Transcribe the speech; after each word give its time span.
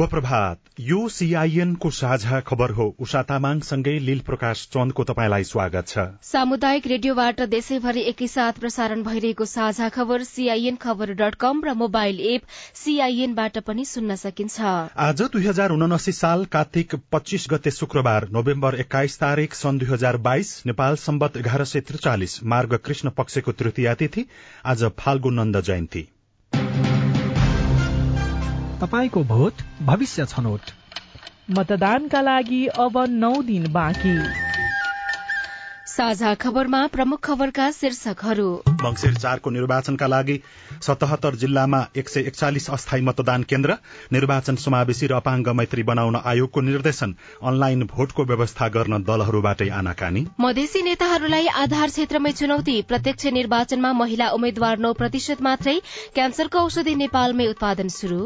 शुभ 0.00 0.08
प्रभात 0.10 0.58
यो 0.80 0.98
सीआईएन 1.08 1.74
को 1.74 1.90
साझा 1.90 2.38
खबर 2.40 2.70
हो 2.70 2.84
उषा 3.00 3.20
तामाङसँगै 3.22 3.92
लील 4.00 4.20
प्रकाश 4.26 4.60
चन्दको 4.72 5.04
तपाईँलाई 5.04 5.44
स्वागत 5.44 5.88
छ। 5.88 6.04
सामुदायिक 6.24 6.86
रेडियोबाट 6.86 7.40
देशैभरि 7.50 8.04
एकैसाथ 8.10 8.60
प्रसारण 8.60 9.02
भइरहेको 9.02 9.44
साझा 9.44 9.88
खबर 9.88 10.22
सीआईएन 10.24 10.76
खबर 10.76 11.12
डट 11.14 11.34
कम 11.42 11.60
र 11.64 11.74
मोबाइल 11.80 12.20
एप 12.28 12.46
सीआईएनबाट 12.82 13.58
पनि 13.66 13.84
सुन्न 13.84 14.16
सकिन्छ। 14.16 14.60
आज 14.98 15.22
दुई 15.26 15.46
हजार 15.46 15.70
उनासी 15.70 16.12
साल 16.12 16.44
कार्तिक 16.54 16.94
पच्चीस 17.12 17.46
गते 17.50 17.70
शुक्रबार 17.72 18.28
नोभेम्बर 18.32 18.78
एक्काइस 18.80 19.18
तारीक 19.18 19.54
सन् 19.54 19.78
दुई 19.78 19.88
हजार 19.90 20.16
बाइस 20.28 20.54
नेपाल 20.66 20.96
सम्बत 21.02 21.36
एघार 21.36 21.64
सय 21.64 21.80
त्रिचालिस 21.90 22.38
मार्ग 22.54 22.74
कृष्ण 22.84 23.10
पक्षको 23.18 23.52
तृतीया 23.60 23.94
तिथि 24.00 24.26
आज 24.64 24.84
फाल्गु 24.98 25.30
नन्द 25.32 25.60
जयन्ती। 25.62 26.06
तपाईँको 28.80 29.24
भोट 29.24 29.52
भविष्य 29.82 30.26
छनौट। 30.26 30.60
मतदानका 31.50 32.20
लागि 32.20 32.66
अब 32.66 32.98
नौ 33.08 33.42
दिन 33.42 33.72
बाँकी। 33.72 34.16
साझा 35.86 36.34
खबरमा 36.34 36.86
प्रमुख 36.86 37.20
खबरका 37.20 37.70
शीर्षकहरू। 37.70 38.50
मंगिर 38.82 39.14
चारको 39.16 39.50
निर्वाचनका 39.50 40.06
लागि 40.06 40.36
सतहत्तर 40.82 41.34
जिल्लामा 41.36 41.80
एक 41.96 42.08
सय 42.08 42.20
एकचालिस 42.30 42.68
अस्थायी 42.70 43.02
मतदान 43.02 43.42
केन्द्र 43.50 43.76
निर्वाचन 44.12 44.56
समावेशी 44.56 45.06
र 45.06 45.12
अपाङ्ग 45.14 45.48
मैत्री 45.54 45.82
बनाउन 45.90 46.16
आयोगको 46.24 46.60
निर्देशन 46.60 47.14
अनलाइन 47.42 47.86
भोटको 47.86 48.24
व्यवस्था 48.24 48.68
गर्न 48.76 49.02
दलहरूबाटै 49.04 49.68
आनाकानी। 49.80 50.26
मधेसी 50.40 50.82
नेताहरूलाई 50.82 51.46
आधार 51.62 51.88
क्षेत्रमै 51.90 52.32
चुनौती 52.40 52.76
प्रत्यक्ष 52.88 53.26
निर्वाचनमा 53.36 53.92
महिला 54.00 54.28
उम्मेद्वार 54.30 54.78
नौ 54.78 54.92
प्रतिशत 55.00 55.42
मात्रै 55.42 55.76
क्यान्सरको 56.14 56.58
औषधि 56.60 56.94
नेपालमै 57.02 57.46
उत्पादन 57.46 57.88
शुरू 57.90 58.20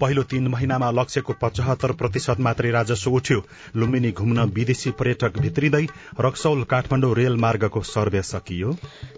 पहिलो 0.00 0.22
तीन 0.30 0.48
महिनामा 0.48 0.90
लक्ष्यको 0.98 1.32
पचहत्तर 1.42 1.92
प्रतिशत 2.00 2.40
मात्रै 2.40 2.70
राजस्व 2.70 3.10
उठ्यो। 3.12 3.40
लुम्बिनी 3.76 4.10
घुम्न 4.12 4.48
विदेशी 4.56 4.90
पर्यटक 4.98 5.38
भित्रिँदै 5.38 5.84
रक्सौल 6.20 6.62
काठमाडौँ 6.70 7.14
रेल 7.14 7.36
मार्गको 7.38 7.82
सर्वे 7.84 8.22
सकियो। 8.24 8.72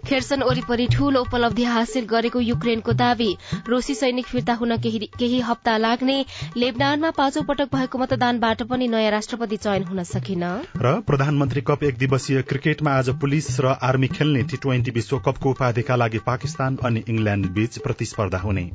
खेर्सन 0.07 0.43
वरिपरि 0.43 0.80
ठूलो 0.87 1.21
उपलब्धि 1.21 1.63
हासिल 1.63 2.05
गरेको 2.05 2.39
युक्रेनको 2.39 2.93
दावी। 2.93 3.37
रूसी 3.69 3.95
सैनिक 3.95 4.25
फिर्ता 4.25 4.53
हुन 4.53 4.77
केही 4.77 5.39
हप्ता 5.39 5.77
लाग्ने 5.77 6.25
लेबनानमा 6.57 7.09
पाँचौं 7.09 7.43
पटक 7.43 7.75
भएको 7.75 7.97
मतदानबाट 7.97 8.63
पनि 8.63 8.87
नयाँ 8.87 9.11
राष्ट्रपति 9.11 9.57
चयन 9.57 9.83
हुन 9.83 10.03
सकेन। 10.03 10.43
र 10.77 10.99
प्रधानमन्त्री 11.01 11.61
कप 11.61 11.83
एक 11.83 11.97
दिवसीय 11.97 12.41
क्रिकेटमा 12.41 12.91
आज 12.91 13.09
पुलिस 13.09 13.59
र 13.59 13.75
आर्मी 13.81 14.07
खेल्ने 14.07 14.43
टी 14.43 14.57
ट्वेन्टी 14.57 14.91
विश्वकपको 14.91 15.49
उपाधिका 15.49 15.95
लागि 15.95 16.17
पाकिस्तान 16.17 16.77
अनि 16.85 17.03
इंग्ल्याण्ड 17.09 17.45
बीच 17.45 17.77
प्रतिस्पर्धा 17.77 18.37
हुने। 18.37 18.71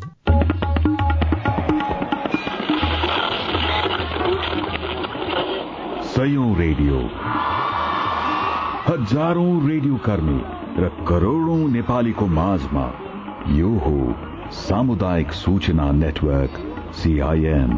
रेडियो। 6.57 6.99
हजारौं 8.87 9.69
रेडियो 9.69 9.97
कर्मी। 9.97 10.56
र 10.79 10.89
करोड़ौं 11.09 11.69
नेपालीको 11.69 12.27
माझमा 12.27 12.83
यो 13.51 13.69
हो 13.69 13.99
सामुदायिक 14.53 15.33
सूचना 15.33 15.93
नेटवर्क 15.93 16.59
सीआईएन 16.95 17.73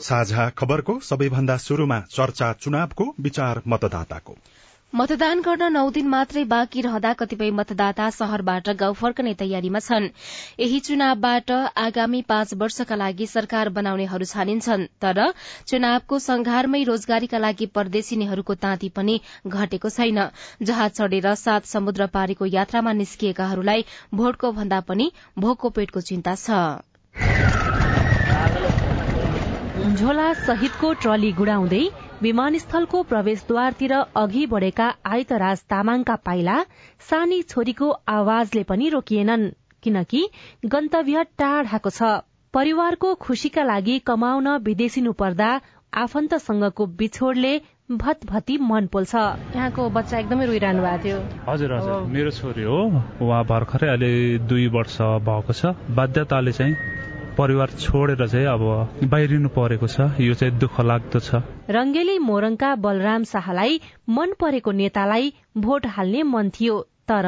साझा 0.00 0.48
खबरको 0.50 0.98
सबैभन्दा 1.00 1.56
शुरूमा 1.56 2.00
चर्चा 2.10 2.52
चुनावको 2.52 3.14
विचार 3.20 3.62
मतदाताको। 3.68 4.36
मतदान 4.94 5.40
गर्न 5.42 5.66
नौ 5.74 5.80
दिन 5.90 6.06
मात्रै 6.08 6.42
बाँकी 6.50 6.80
रहँदा 6.80 7.12
कतिपय 7.20 7.50
मतदाता 7.50 8.04
शहरबाट 8.10 8.68
गाउँ 8.80 8.94
फर्कने 8.94 9.32
तयारीमा 9.34 9.80
छन्। 9.80 10.04
यही 10.60 10.78
चुनावबाट 10.80 11.50
आगामी 11.76 12.20
पाँच 12.28 12.54
वर्षका 12.54 12.94
लागि 12.94 13.26
सरकार 13.26 13.68
बनाउनेहरू 13.74 14.24
छानिन्छन् 14.24 14.86
तर 15.02 15.18
चुनावको 15.66 16.18
संघारमै 16.28 16.82
रोजगारीका 16.84 17.38
लागि 17.38 17.66
परदेशिनीहरूको 17.74 18.54
ताँती 18.62 18.88
पनि 18.94 19.18
घटेको 19.48 19.90
छैन। 19.90 20.22
जहाज 20.62 20.90
चढ़ेर 20.92 21.34
सात 21.42 21.66
समुद्र 21.66 22.06
पारीको 22.14 22.46
यात्रामा 22.54 22.92
निस्किएकाहरूलाई 22.94 23.84
भोटको 24.14 24.52
भन्दा 24.52 24.80
पनि 24.86 25.10
भोकको 25.38 25.74
पेटको 25.74 26.06
चिन्ता 26.06 26.38
छ। 26.38 26.62
झोला 29.90 30.32
सहितको 30.46 30.92
ट्रली 31.02 31.32
गुडाउँदै 31.34 31.84
विमानस्थलको 32.22 33.02
प्रवेशद्वारतिर 33.02 33.92
अघि 34.16 34.46
बढेका 34.46 34.86
आइतराज 35.06 35.62
तामाङका 35.70 36.14
पाइला 36.24 36.56
सानी 37.10 37.42
छोरीको 37.42 37.90
आवाजले 38.08 38.62
पनि 38.62 38.88
रोकिएनन् 38.88 39.48
किनकि 39.82 40.22
गन्तव्य 40.66 41.24
टाढाको 41.38 41.90
छ। 41.90 42.02
परिवारको 42.54 43.14
खुशीका 43.14 43.62
लागि 43.64 43.98
कमाउन 44.06 44.48
विदेशिनु 44.64 45.12
पर्दा 45.12 45.50
आफन्तसँगको 45.92 46.86
बिछोडले 46.98 47.54
भतभती 47.90 48.56
मन 48.58 48.86
पोल्छ। 48.86 49.14
यहाँको 49.14 49.88
बच्चा 49.90 50.18
एकदमै 50.18 50.46
रोइरहनु 50.46 50.82
भएको 50.82 51.02
थियो। 51.04 51.18
हजुर 51.48 51.72
हजुर। 51.74 52.00
मेरो 52.14 52.30
छोरी 52.30 52.62
हो। 52.62 52.78
उहाँ 53.20 53.44
भर्खरै 53.44 53.88
अहिले 53.88 54.38
दुई 54.48 54.66
वर्ष 54.68 54.96
भएको 55.00 55.52
छ। 55.52 55.74
बाध्यताले 55.90 56.52
चाहिँ 56.52 56.74
परिवार 57.38 57.70
छोडेर 57.80 58.26
चाहिँ 58.26 58.46
अब 58.46 58.62
बाहिरिनु 59.10 59.48
परेको 59.56 59.86
छ 59.86 60.08
यो 60.20 60.34
चाहिँ 60.34 60.58
दुःख 60.58 60.80
लाग्दो 60.80 61.20
छ। 61.20 61.42
रंगेली 61.70 62.18
मोरङका 62.28 62.74
बलराम 62.84 63.24
शाहलाई 63.26 63.80
मन 64.08 64.34
परेको 64.40 64.70
नेतालाई 64.80 65.32
भोट 65.58 65.86
हाल्ने 65.94 66.22
मन 66.34 66.50
थियो 66.56 66.80
तर 67.10 67.26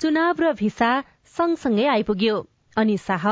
चुनाव 0.00 0.34
र 0.40 0.52
भिसा 0.60 0.90
सँगसँगै 1.36 1.86
आइपुग्यो। 1.96 2.36
अनि 2.76 2.96
शाह 3.00 3.24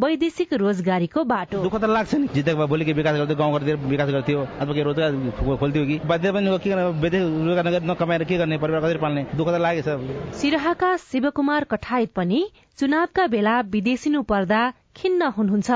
वैदेशिक 0.00 0.52
रोजगारीको 0.60 1.22
बाटो। 1.24 1.62
दुःख 1.62 1.74
त 1.74 1.84
लाग्छ 1.84 2.14
नि। 2.14 2.26
जितेको 2.34 2.66
भोलि 2.66 2.84
के 2.84 2.92
विकास 2.92 3.16
गर्थ्यो 3.16 3.36
गाउँ 3.36 3.52
घरतिर 3.58 3.76
विकास 3.88 4.08
गर्थ्यो। 4.08 4.40
अथवा 4.60 4.74
के 4.74 4.82
रोजगार 4.82 5.56
खोल्थ्यो 5.60 5.84
कि? 5.86 5.96
बाध्य 6.04 6.32
पनि 6.32 6.58
के 6.58 6.70
गर्ने? 6.70 6.84
रोजगार 7.44 7.82
नकमाएर 7.90 8.24
के 8.24 8.36
गर्ने? 8.38 8.58
परिवार 8.58 8.80
कसरी 8.82 8.98
पाल्ने? 9.00 9.22
दुःख 9.36 9.48
त 9.48 9.60
लागेछ। 9.60 9.88
सिराहाका 10.40 10.96
शिवकुमार 11.00 11.64
कठायत 11.72 12.12
पनि 12.16 12.40
चुनावका 12.78 13.26
बेला 13.26 13.60
विदेशिनु 13.72 14.22
पर्दा 14.24 14.62
खिन्न 14.96 15.32
हुनुहुन्छ। 15.36 15.70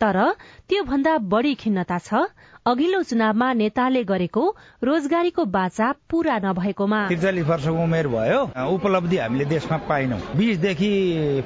तर 0.00 0.18
त्यो 0.68 0.82
भन्दा 0.84 1.12
बढ़ी 1.24 1.54
खिन्नता 1.56 1.98
छ 1.98 2.28
अघिल्लो 2.68 3.02
चुनावमा 3.02 3.52
नेताले 3.56 4.02
गरेको 4.04 4.42
रोजगारीको 4.84 5.44
बाचा 5.48 5.86
पूरा 6.10 6.36
नभएकोमा। 6.44 7.00
त्रिचालिस 7.08 7.46
वर्षको 7.46 7.82
उमेर 7.82 8.06
भयो। 8.12 8.40
उपलब्धि 8.76 9.16
हामीले 9.16 9.44
देशमा 9.48 9.76
पाइनौ 9.88 10.18
बिसदेखि 10.36 10.90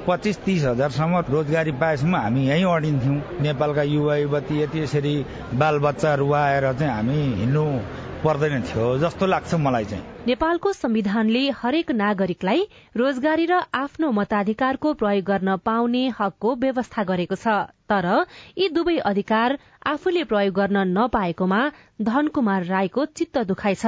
पच्चिस 0.03 0.37
तीस 0.43 0.63
हजारसम्म 0.65 1.23
रोजगारी 1.31 1.71
पाएसम्म 1.79 2.15
हामी 2.15 2.41
यहीँ 2.49 2.65
अडिन्थ्यौँ। 2.67 3.17
नेपालका 3.39 3.83
युवा 3.87 4.15
युवती 4.17 4.61
यति 4.61 4.79
यसरी 4.83 5.15
बाल 5.55 5.79
बच्चाहरू 5.79 6.31
आएर 6.33 6.73
चाहिँ 6.73 6.93
हामी 6.93 7.19
हिँड्नु 7.39 7.65
पर्दैन 8.23 8.61
थियो 8.63 8.87
जस्तो 8.97 9.25
लाग्छ 9.25 9.53
मलाई 9.57 9.85
चाहिँ। 9.85 10.03
नेपालको 10.27 10.71
संविधानले 10.73 11.43
हरेक 11.57 11.91
नागरिकलाई 11.93 12.61
रोजगारी 12.97 13.45
र 13.45 13.59
आफ्नो 13.73 14.11
मताधिकारको 14.11 14.93
प्रयोग 14.93 15.25
गर्न 15.25 15.55
पाउने 15.65 16.03
हकको 16.19 16.55
व्यवस्था 16.55 17.03
गरेको 17.03 17.35
छ। 17.35 17.55
तर 17.89 18.07
यी 18.57 18.69
दुवै 18.69 18.97
अधिकार 19.05 19.57
आफूले 19.87 20.23
प्रयोग 20.23 20.53
गर्न 20.55 20.77
नपाएकोमा 20.97 21.61
धनकुमार 22.01 22.65
राईको 22.65 23.05
चित्त 23.11 23.37
दुखाइ 23.47 23.75
छ। 23.75 23.85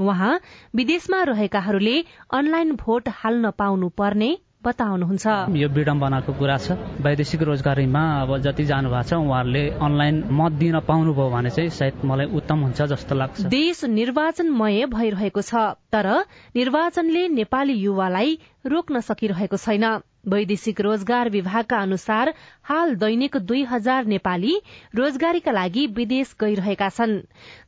उहाँ 0.00 0.40
विदेशमा 0.74 1.22
रहेकाहरूले 1.24 1.96
अनलाइन 2.32 2.72
भोट 2.76 3.08
हाल्न 3.14 3.50
पाउनु 3.58 3.88
पर्ने 3.94 4.30
बताउनुहुन्छ। 4.64 5.26
यो 5.56 5.68
विडम्बनाको 5.70 6.32
कुरा 6.32 6.56
छ। 6.58 6.72
वैदेशिक 7.00 7.42
रोजगारीमा 7.42 8.02
अब 8.22 8.30
जति 8.40 8.64
जानु 8.64 8.88
भएको 8.90 9.08
छ 9.08 9.12
उहाँहरूले 9.14 9.64
अनलाइन 9.80 10.16
मत 10.32 10.52
दिन 10.62 10.80
पाउनुभयो 10.88 11.28
भने 11.30 11.50
चाहिँ 11.50 11.70
सायद 11.70 12.04
मलाई 12.04 12.26
उत्तम 12.32 12.58
हुन्छ 12.64 12.82
जस्तो 12.92 13.14
लाग्छ। 13.14 13.40
देश 13.52 13.84
निर्वाचनमय 13.90 14.86
भइरहेको 14.88 15.42
छ 15.42 15.76
तर 15.92 16.08
निर्वाचनले 16.56 17.28
नेपाली 17.36 17.74
युवालाई 17.74 18.38
रोक्न 18.66 19.00
सकिरहेको 19.02 19.56
छैन। 19.58 19.86
वैदेशिक 20.24 20.80
रोजगार 20.80 21.28
विभागका 21.28 21.78
अनुसार 21.78 22.32
हाल 22.64 22.94
दैनिक 22.96 23.36
दुई 23.44 23.62
हजार 23.64 24.06
नेपाली 24.06 24.52
रोजगारीका 24.96 25.52
लागि 25.52 25.86
विदेश 25.92 26.34
गइरहेका 26.40 26.88
छन्। 26.88 27.12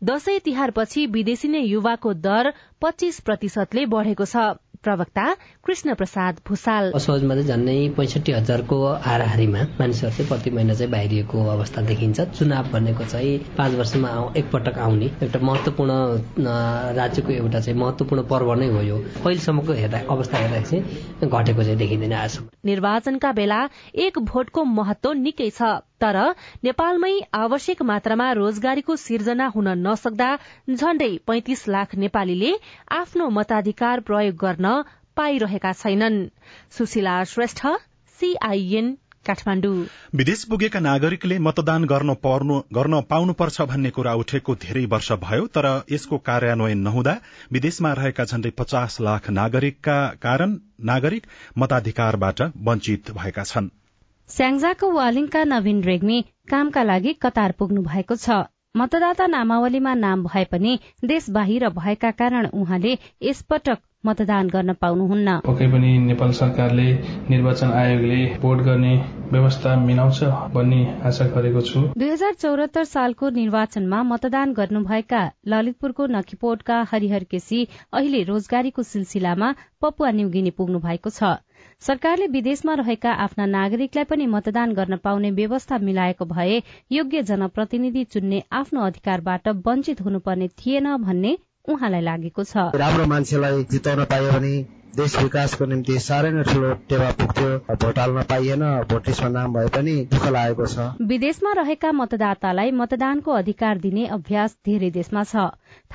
दशैं 0.00 0.40
तिहारपछि 0.40 1.06
विदेशी 1.12 1.48
नै 1.48 1.60
युवाको 1.60 2.12
दर 2.16 2.52
पच्चीस 2.80 3.20
प्रतिशतले 3.20 3.84
बढ़ेको 3.86 4.24
छ। 4.24 4.56
प्रवक्ता 4.82 5.24
कृष्ण 5.66 5.94
प्रसाद 5.94 6.40
भूषाल। 6.48 6.90
असोजमा 6.94 7.34
चाहिँ 7.34 7.48
झन्डै 7.48 7.76
पैँसठी 7.96 8.32
हजारको 8.32 8.76
हाराहारीमा 9.06 9.62
मानिसहरू 9.80 10.12
चाहिँ 10.12 10.28
प्रति 10.28 10.50
महिना 10.50 10.74
चाहिँ 10.74 10.90
बाहिरिएको 10.92 11.46
अवस्था 11.50 11.82
देखिन्छ। 11.86 12.20
चुनाव 12.38 12.70
भनेको 12.72 13.04
चाहिँ 13.04 13.38
पाँच 13.58 13.74
वर्षमा 13.74 14.10
एकपटक 14.36 14.78
आउने 14.78 15.10
एउटा 15.22 15.38
महत्वपूर्ण 15.46 15.92
राज्यको 17.00 17.32
एउटा 17.32 17.60
चाहिँ 17.60 17.78
महत्वपूर्ण 17.80 18.22
पर्व 18.30 18.54
नै 18.60 18.68
हो 18.74 18.82
यो। 18.82 18.98
पहिलेसम्मको 19.24 19.72
हेर्दा 19.72 19.98
अवस्था 20.10 20.38
हेर्दाखेरि 20.38 20.80
चाहिँ 20.82 21.30
घटेको 21.30 21.62
चाहिँ 21.62 21.78
देखिँदैन 21.78 22.12
आजसम्म। 22.12 22.48
निर्वाचनका 22.64 23.32
बेला 23.32 23.60
एक 24.06 24.18
भोटको 24.32 24.64
महत्व 24.64 25.12
निकै 25.24 25.50
छ। 25.50 25.62
तर 26.00 26.18
नेपालमै 26.64 27.14
आवश्यक 27.34 27.82
मात्रामा 27.90 28.28
रोजगारीको 28.40 28.96
सिर्जना 28.98 29.46
हुन 29.54 29.68
नसक्दा 29.80 30.28
झण्डै 30.72 31.10
पैंतिस 31.26 31.66
लाख 31.68 31.94
नेपालीले 32.04 32.52
आफ्नो 32.98 33.28
मताधिकार 33.38 34.06
प्रयोग 34.10 34.36
गर्न 34.44 34.76
पाइरहेका 35.16 35.72
छैनन्। 35.74 36.22
सुशीला 36.78 37.16
श्रेष्ठ 37.32 37.66
सीआईएन 38.18 38.96
विदेश 40.14 40.42
पुगेका 40.50 40.80
नागरिकले 40.80 41.38
मतदान 41.38 41.84
गर्न 41.84 43.00
पाउनुपर्छ 43.08 43.64
भन्ने 43.70 43.90
कुरा 43.96 44.12
उठेको 44.14 44.54
धेरै 44.64 44.84
वर्ष 44.92 45.08
भयो 45.22 45.46
तर 45.56 45.66
यसको 45.92 46.18
कार्यान्वयन 46.28 46.78
नहुँदा 46.80 47.14
विदेशमा 47.52 47.92
रहेका 48.00 48.24
झण्डै 48.24 48.52
पचास 48.58 49.00
लाख 49.00 49.30
नागरिकका 49.38 49.96
कारण 50.22 50.54
नागरिक 50.90 51.26
मताधिकारबाट 51.58 52.42
वञ्चित 52.68 53.10
भएका 53.18 53.44
छन्। 53.44 53.68
स्याङ्जाको 54.30 54.86
वालिङका 54.94 55.40
नवीन 55.48 55.82
रेग्मी 55.84 56.16
कामका 56.50 56.82
लागि 56.82 57.12
कतार 57.24 57.52
पुग्नु 57.58 57.82
भएको 57.82 58.14
छ। 58.16 58.38
मतदाता 58.76 59.26
नामावलीमा 59.34 59.92
नाम 59.98 60.24
भए 60.24 60.44
पनि 60.52 60.72
देश 61.04 61.28
बाहिर 61.36 61.68
भएका 61.76 62.10
कारण 62.22 62.48
उहाँले 62.52 62.96
यसपटक 63.22 63.78
मतदान 64.04 64.48
गर्न 64.48 64.72
पाउनुहुन्न। 64.82 65.36
पक्कै 65.46 65.68
पनि 65.70 65.92
नेपाल 66.00 66.32
सरकारले 66.40 66.88
निर्वाचन 67.30 67.70
आयोगले 67.78 68.18
भोट 68.42 68.66
गर्ने 68.66 68.92
व्यवस्था 69.32 69.76
मिलाउँछ 69.86 70.20
भन्ने 70.54 70.82
आशा 71.06 71.30
गरेको 71.32 71.64
छु। 71.70 71.86
दुई 71.96 72.10
हजार 72.10 72.34
चौरात्तर 72.42 72.84
सालको 72.90 73.30
निर्वाचनमा 73.38 74.02
मतदान 74.12 74.52
गर्नुभएका 74.58 75.24
ललितपुरको 75.54 76.06
नखीपोटका 76.12 76.84
हरिहर 76.92 77.30
केसी 77.30 77.66
अहिले 77.92 78.22
रोजगारीको 78.34 78.82
सिलसिलामा 78.92 79.54
पपुवा 79.80 80.10
न्युगिनी 80.20 80.58
पुग्नु 80.58 80.86
भएको 80.86 81.10
छ। 81.10 81.36
सरकारले 81.82 82.26
विदेशमा 82.26 82.74
रहेका 82.74 83.10
आफ्ना 83.22 83.44
नागरिकलाई 83.46 84.04
पनि 84.04 84.26
मतदान 84.26 84.72
गर्न 84.72 84.96
पाउने 84.98 85.30
व्यवस्था 85.30 85.78
मिलाएको 85.78 86.24
भए 86.24 86.62
योग्य 86.92 87.22
जनप्रतिनिधि 87.22 88.04
चुन्ने 88.04 88.42
आफ्नो 88.52 88.80
अधिकारबाट 88.82 89.48
वञ्चित 89.66 90.00
हुनुपर्ने 90.00 90.48
थिएन 90.60 90.88
भन्ने 91.02 91.36
उहाँलाई 91.68 92.00
लागेको 92.00 92.44
छ। 92.44 92.64
राम्रो 92.74 93.06
मान्छेलाई 93.06 93.62
जिताउन 93.70 94.04
भने 94.04 94.54
देश 94.96 95.14
विकासको 95.18 95.64
निम्ति 95.66 95.98
साह्रै 96.00 96.30
नै 96.32 96.42
ठूलो 96.48 96.68
टेवा 96.90 97.08
पुग्थ्यो। 97.16 97.48
भोट 97.80 97.98
हाल्न 97.98 98.22
पाइएन 98.28 98.62
भोट 98.90 99.08
लिस्टमा 99.08 99.42
भए 99.56 99.68
पनि 99.74 99.94
दुःख 100.12 100.26
लागेको 100.36 100.66
छ। 100.66 100.86
विदेशमा 101.10 101.52
रहेका 101.58 101.90
मतदातालाई 101.96 102.70
मतदानको 102.80 103.32
अधिकार 103.38 103.82
दिने 103.82 104.06
अभ्यास 104.16 104.56
धेरै 104.66 104.90
देशमा 104.94 105.24
छ। 105.24 105.44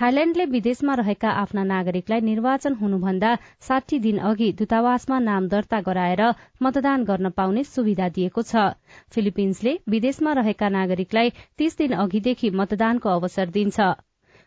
थाइल्याण्डले 0.01 0.45
विदेशमा 0.53 0.94
रहेका 1.01 1.31
आफ्ना 1.44 1.63
नागरिकलाई 1.71 2.21
निर्वाचन 2.27 2.77
हुनुभन्दा 2.81 3.31
साठी 3.69 4.00
दिन 4.06 4.21
अघि 4.30 4.51
दूतावासमा 4.59 5.19
नाम 5.30 5.47
दर्ता 5.47 5.81
गराएर 5.81 6.24
मतदान 6.62 7.04
गर्न 7.09 7.33
पाउने 7.42 7.63
सुविधा 7.71 8.09
दिएको 8.19 8.42
छ। 8.44 8.69
फिलिपिन्सले 9.09 9.77
विदेशमा 9.89 10.38
रहेका 10.42 10.69
नागरिकलाई 10.77 11.36
तीस 11.57 11.77
दिन 11.77 12.00
अघिदेखि 12.06 12.56
मतदानको 12.62 13.09
अवसर 13.09 13.57
दिन्छ। 13.57 13.92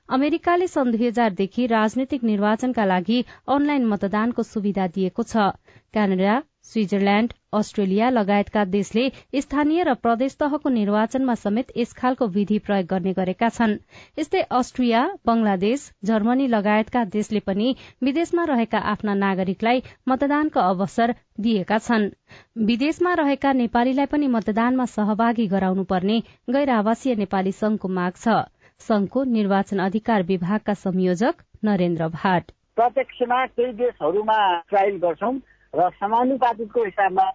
अमेरिकाले 0.08 0.66
सन् 0.68 0.90
दुई 0.92 1.06
हजारदेखि 1.06 1.66
राजनैतिक 1.66 2.24
निर्वाचनका 2.24 2.84
लागि 2.86 3.24
अनलाइन 3.48 3.84
मतदानको 3.86 4.42
सुविधा 4.44 4.86
दिएको 4.96 5.22
छ। 5.24 5.46
क्यानाडा 5.94 6.34
स्विजरल्याण्ड 6.64 7.32
अस्ट्रेलिया 7.52 8.10
लगायतका 8.10 8.64
देशले 8.74 9.04
स्थानीय 9.40 9.82
र 9.84 9.94
प्रदेश 10.04 10.36
तहको 10.36 10.70
निर्वाचनमा 10.76 11.34
समेत 11.40 11.72
यस 11.76 11.92
खालको 11.94 12.26
विधि 12.36 12.58
प्रयोग 12.68 12.86
गर्ने 12.86 13.12
गरेका 13.18 13.48
छन्। 13.50 13.76
यस्तै 14.18 14.42
अस्ट्रिया 14.58 15.02
बंगलादेश 15.26 15.90
जर्मनी 16.04 16.46
लगायतका 16.48 17.04
देशले 17.16 17.40
पनि 17.48 17.74
विदेशमा 18.02 18.44
रहेका 18.52 18.78
आफ्ना 18.94 19.14
नागरिकलाई 19.20 19.82
मतदानको 20.08 20.60
अवसर 20.62 21.14
दिएका 21.40 21.78
छन्। 21.80 22.10
विदेशमा 22.64 23.14
रहेका 23.22 23.52
नेपालीलाई 23.60 24.12
पनि 24.12 24.28
मतदानमा 24.36 24.86
सहभागी 24.96 25.46
गराउनुपर्ने 25.48 26.18
गैर 26.50 26.70
आवासीय 26.76 27.14
नेपाली 27.16 27.52
संघको 27.54 27.88
माग 28.00 28.12
छ। 28.16 28.42
संघको 28.84 29.24
निर्वाचन 29.24 29.78
अधिकार 29.78 30.22
विभागका 30.22 30.74
संयोजक 30.74 31.42
नरेन्द्र 31.64 32.08
भाट। 32.08 32.50
प्रत्यक्षमा 32.76 33.44
केही 33.46 33.72
देशहरूमा 33.72 34.38
ट्रायल 34.68 34.96
गर्छौँ 34.98 35.34
र 35.74 35.88
समानुपातिकको 36.00 36.84
हिसाबमा 36.84 37.26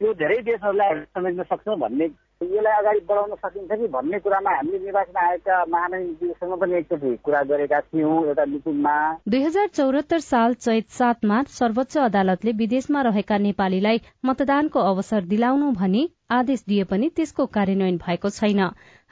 त्यो 0.00 0.12
धेरै 0.14 0.38
देशहरूलाई 0.42 1.00
समेट्न 1.14 1.42
सक्छौँ 1.42 1.76
भन्ने 1.78 2.08
यसलाई 2.42 2.74
अगाडि 2.78 3.00
बढाउन 3.06 3.34
सकिन्छ 3.34 3.76
कि 3.78 3.86
भन्ने 3.92 4.18
कुरामा 4.24 4.50
हामीले 4.56 4.78
निर्वाचन 4.78 5.16
आयोगका 5.20 5.54
महामहिमज्यूसँग 5.68 6.52
पनि 6.60 6.74
एकचोटि 6.78 7.14
कुरा 7.24 7.40
गरेका 7.50 7.80
थियौँ 7.80 8.12
एउटा 8.26 8.44
मिटिङमा। 8.50 8.92
दुई 9.28 9.40
हजार 9.42 9.66
चौरात्तर 9.78 10.20
साल 10.26 10.54
चैत 10.54 10.86
सातमा 10.98 11.42
सर्वोच्च 11.54 11.96
अदालतले 11.98 12.52
विदेशमा 12.60 13.02
रहेका 13.08 13.38
नेपालीलाई 13.46 14.00
मतदानको 14.30 14.80
अवसर 14.90 15.24
दिलाउनु 15.32 15.70
भनी 15.80 16.02
आदेश 16.38 16.62
दिए 16.68 16.84
पनि 16.92 17.08
त्यसको 17.16 17.46
कार्यान्वयन 17.58 17.98
भएको 18.06 18.30
छैन। 18.38 18.60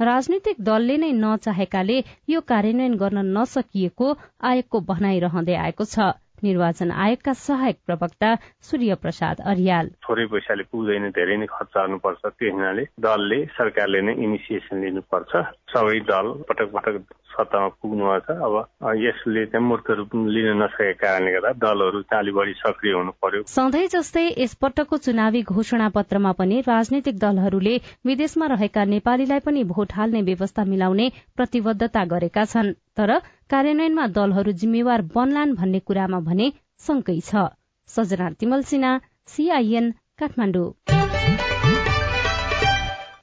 राजनीतिक 0.00 0.62
दलले 0.68 0.96
नै 0.98 1.10
नचाहेकाले 1.18 1.98
यो 2.28 2.40
कार्यान्वयन 2.52 2.94
गर्न 3.02 3.26
नसकिएको 3.38 4.12
आयोगको 4.52 4.80
भनाइरहँदै 4.92 5.58
आएको 5.64 5.84
छ। 5.86 6.14
निर्वाचन 6.42 6.90
आयोगका 6.90 7.32
सहायक 7.32 7.76
प्रवक्ता 7.86 8.34
सूर्य 8.60 8.94
प्रसाद 9.02 9.40
अरियाल। 9.52 9.90
थोरै 10.04 10.26
पैसाले 10.32 10.62
पुग्दैन 10.72 11.10
धेरै 11.16 11.36
नै 11.36 11.46
खर्च 11.46 11.72
गर्नुपर्छ 11.76 12.22
त्यो 12.26 12.52
हुनाले 12.52 12.84
दलले 13.00 13.38
सरकारले 13.58 14.00
नै 14.02 14.14
इनिसिएसन 14.24 14.76
लिनुपर्छ। 14.84 15.32
सबै 15.74 16.00
दल 16.10 16.26
पटक 16.48 16.68
पटक 16.74 16.96
सत्तामा 17.36 17.68
पुग्नु 17.80 18.04
छ 18.26 18.36
अब 18.46 18.54
यसले 18.96 19.44
चाहिँ 19.46 19.66
मूर्त 19.66 19.90
रूप 19.98 20.14
लिन 20.34 20.48
नसकेका 20.62 20.94
कारणले 21.02 21.32
गर्दा 21.32 21.52
दलहरू 21.64 22.00
चालि 22.12 22.32
बढी 22.32 22.52
सक्रिय 22.60 22.92
हुनु 22.92 23.12
पर्यो। 23.22 23.42
सधैँ 23.46 23.86
जस्तै 23.94 24.24
यसपटकको 24.38 24.96
चुनावी 25.06 25.42
घोषणा 25.42 25.88
पत्रमा 25.96 26.32
पनि 26.40 26.60
राजनैतिक 26.68 27.18
दलहरूले 27.18 27.76
विदेशमा 28.06 28.46
रहेका 28.54 28.84
नेपालीलाई 28.94 29.40
पनि 29.46 29.64
भोट 29.74 29.92
हाल्ने 29.92 30.22
व्यवस्था 30.22 30.64
मिलाउने 30.64 31.06
प्रतिबद्धता 31.36 32.04
गरेका 32.14 32.44
छन्। 32.46 32.74
तर 32.96 33.12
कार्यान्वयनमा 33.50 34.06
दलहरू 34.16 34.52
जिम्मेवार 34.62 35.06
बन्लान् 35.14 35.56
भन्ने 35.58 35.80
कुरामा 35.86 36.20
भने 36.28 36.52
शंकै 36.86 37.18
छ। 37.22 37.46
सजना 37.88 38.30
तिमल 38.40 38.66
सिन्हा 38.70 38.92
सीआईएन 39.28 39.92
काठमाडौँ। 40.18 40.68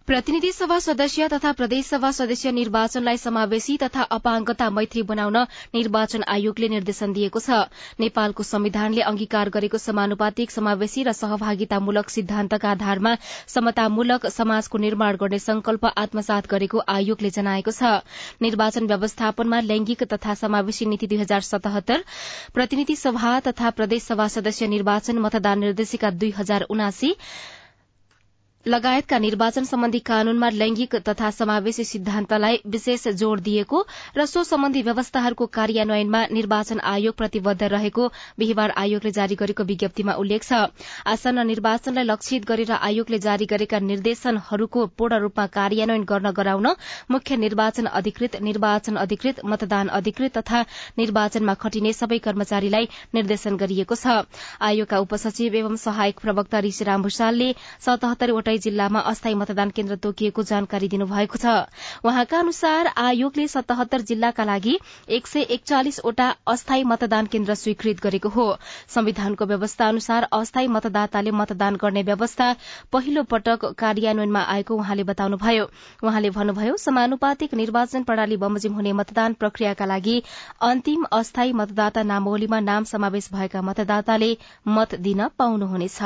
प्रतिनिधि 0.07 0.51
सभा 0.51 0.77
सदस्य 0.83 1.27
तथा 1.31 1.51
प्रदेश 1.59 1.85
सभा 1.87 2.09
सदस्य 2.11 2.51
निर्वाचनलाई 2.51 3.17
समावेशी 3.17 3.75
तथा 3.83 4.01
अपाङ्गता 4.15 4.69
मैत्री 4.69 5.03
बनाउन 5.11 5.37
निर्वाचन 5.75 6.23
आयोगले 6.33 6.67
निर्देशन 6.73 7.13
दिएको 7.13 7.39
छ। 7.39 7.59
नेपालको 8.03 8.43
संविधानले 8.43 9.01
अंगीकार 9.11 9.49
गरेको 9.55 9.77
समानुपातिक 9.83 10.51
समावेशी 10.51 11.03
र 11.09 11.13
सहभागितामूलक 11.21 12.09
सिद्धान्तका 12.17 12.71
आधारमा 12.71 13.15
समतामूलक 13.55 14.27
समाजको 14.35 14.83
निर्माण 14.87 15.21
गर्ने 15.23 15.39
संकल्प 15.45 15.85
आत्मसात 15.95 16.51
गरेको 16.55 16.83
आयोगले 16.97 17.33
जनाएको 17.39 17.71
छ। 17.71 17.95
निर्वाचन 18.43 18.93
व्यवस्थापनमा 18.93 19.63
लैंगिक 19.71 20.03
तथा 20.11 20.33
समावेशी 20.43 20.91
नीति 20.91 21.13
दुई 21.15 21.23
हजार 21.23 21.49
सतहत्तर 21.53 22.03
प्रतिनिधि 22.53 22.99
सभा 23.07 23.39
तथा 23.47 23.75
प्रदेश 23.79 24.11
सभा 24.11 24.27
सदस्य 24.37 24.67
निर्वाचन 24.77 25.27
मतदान 25.27 25.67
निर्देशिका 25.69 26.17
दुई 26.19 26.33
हजार 26.37 26.71
उनासी 26.77 27.15
लगायतका 28.65 29.17
निर्वाचन 29.19 29.63
सम्बन्धी 29.63 29.99
कानूनमा 29.99 30.49
लैंगिक 30.49 30.95
तथा 30.97 31.29
समावेशी 31.31 31.83
सिद्धान्तलाई 31.83 32.59
विशेष 32.65 33.07
जोड़ 33.19 33.39
दिएको 33.39 33.79
र 34.17 34.25
सो 34.25 34.43
सम्बन्धी 34.43 34.81
व्यवस्थाहरूको 34.81 35.45
कार्यान्वयनमा 35.47 36.21
निर्वाचन 36.31 36.79
आयोग 36.81 37.15
प्रतिबद्ध 37.15 37.63
रहेको 37.63 38.07
बिहिबार 38.39 38.73
आयोगले 38.77 39.11
जारी 39.11 39.35
गरेको 39.35 39.63
विज्ञप्तिमा 39.63 40.13
उल्लेख 40.15 40.43
छ। 40.43 40.71
आसन्न 41.05 41.45
निर्वाचनलाई 41.47 42.03
लक्षित 42.05 42.45
गरेर 42.45 42.71
आयोगले 42.71 43.19
जारी 43.19 43.45
गरेका 43.45 43.79
निर्देशनहरूको 43.81 44.85
पूर्ण 44.95 45.19
रूपमा 45.19 45.45
कार्यान्वयन 45.59 46.03
गर्न 46.07 46.31
गराउन 46.31 46.67
मुख्य 47.11 47.37
निर्वाचन 47.43 47.91
अधिकृत 47.93 48.39
निर्वाचन 48.41 48.95
अधिकृत 49.03 49.43
मतदान 49.45 49.87
अधिकृत 49.99 50.37
तथा 50.37 50.63
निर्वाचनमा 50.97 51.53
खटिने 51.59 51.93
सबै 51.93 52.21
कर्मचारीलाई 52.21 52.87
निर्देशन 53.13 53.57
गरिएको 53.57 53.95
छ। 53.97 54.23
आयोगका 54.63 55.03
उपसचिव 55.03 55.55
एवं 55.57 55.75
सहायक 55.83 56.19
प्रवक्ता 56.23 56.65
ऋषिराम 56.69 57.03
भूषालले 57.03 57.51
सतहत्तरवटा 57.83 58.51
जिल्लामा 58.57 58.99
अस्थायी 59.01 59.35
मतदान 59.35 59.69
केन्द्र 59.69 59.95
तोकिएको 59.95 60.43
जानकारी 60.43 60.87
दिनुभएको 60.87 61.37
छ। 61.37 61.45
उहाँका 62.05 62.39
अनुसार 62.39 62.87
आयोगले 62.97 63.47
सतहत्तर 63.47 64.01
जिल्लाका 64.03 64.43
लागि 64.43 64.77
एक 65.09 65.27
सय 65.27 65.41
एकचालिसवटा 65.49 66.27
अस्थायी 66.47 66.83
मतदान 66.83 67.25
केन्द्र 67.25 67.55
स्वीकृत 67.55 68.01
गरेको 68.03 68.29
हो। 68.29 68.47
संविधानको 68.87 69.45
व्यवस्था 69.45 69.87
अनुसार 69.87 70.27
अस्थायी 70.33 70.67
मतदाताले 70.67 71.31
मतदान 71.33 71.75
गर्ने 71.75 72.03
व्यवस्था 72.03 72.47
पहिलो 72.91 73.23
पटक 73.23 73.65
कार्यान्वयनमा 73.77 74.41
आएको 74.49 74.75
उहाँले 74.75 75.03
बताउनुभयो। 75.03 75.65
उहाँले 76.03 76.29
भन्नुभयो 76.29 76.77
समानुपातिक 76.77 77.53
निर्वाचन 77.53 78.03
प्रणाली 78.03 78.37
बमोजिम 78.37 78.73
हुने 78.73 78.93
मतदान 78.93 79.33
प्रक्रियाका 79.33 79.85
लागि 79.85 80.21
अन्तिम 80.61 81.03
अस्थायी 81.11 81.53
मतदाता 81.53 82.03
नामावलीमा 82.03 82.59
नाम 82.61 82.83
समावेश 82.85 83.29
भएका 83.33 83.61
मतदाताले 83.61 84.31
मत 84.67 84.95
दिन 84.99 85.27
पाउनुहुनेछ। 85.39 85.99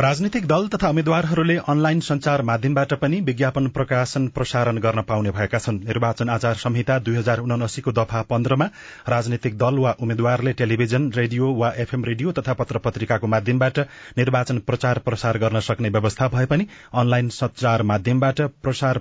राजनीतिक 0.00 0.46
दल 0.46 0.68
तथा 0.68 0.88
उम्मेद्वारहरूले 0.90 1.56
अनलाइन 1.68 1.89
संचार 1.98 2.42
माध्यमबाट 2.42 2.92
पनि 2.94 3.20
विज्ञापन 3.20 3.66
प्रकाशन 3.68 4.26
प्रसारण 4.28 4.78
गर्न 4.78 5.02
पाउने 5.02 5.30
भएका 5.30 5.58
छन्। 5.58 5.78
निर्वाचन 5.80 6.28
आचार 6.28 6.54
संहिता 6.54 6.98
दुई 6.98 7.16
हजार 7.16 7.38
उनासीको 7.40 7.92
दफा 7.92 8.20
पन्ध्रमा 8.22 8.64
राजनीतिक 9.08 9.56
दल 9.58 9.78
वा 9.78 9.94
उम्मेद्वारले 10.00 10.52
टेलिभिजन 10.52 11.10
रेडियो 11.12 11.50
वा 11.52 11.72
एफएम 11.76 12.04
रेडियो 12.04 12.32
तथा 12.32 12.52
पत्र 12.52 12.78
पत्रिकाको 12.78 13.26
माध्यमबाट 13.26 13.78
निर्वाचन 14.18 14.58
प्रचार 14.58 14.98
प्रसार 14.98 15.38
गर्न 15.38 15.60
सक्ने 15.60 15.88
व्यवस्था 15.88 16.28
भए 16.28 16.46
पनि 16.46 16.66
अनलाइन 16.94 17.28
संचार 17.28 17.82
माध्यमबाट 17.82 18.40
प्रचार 18.62 18.98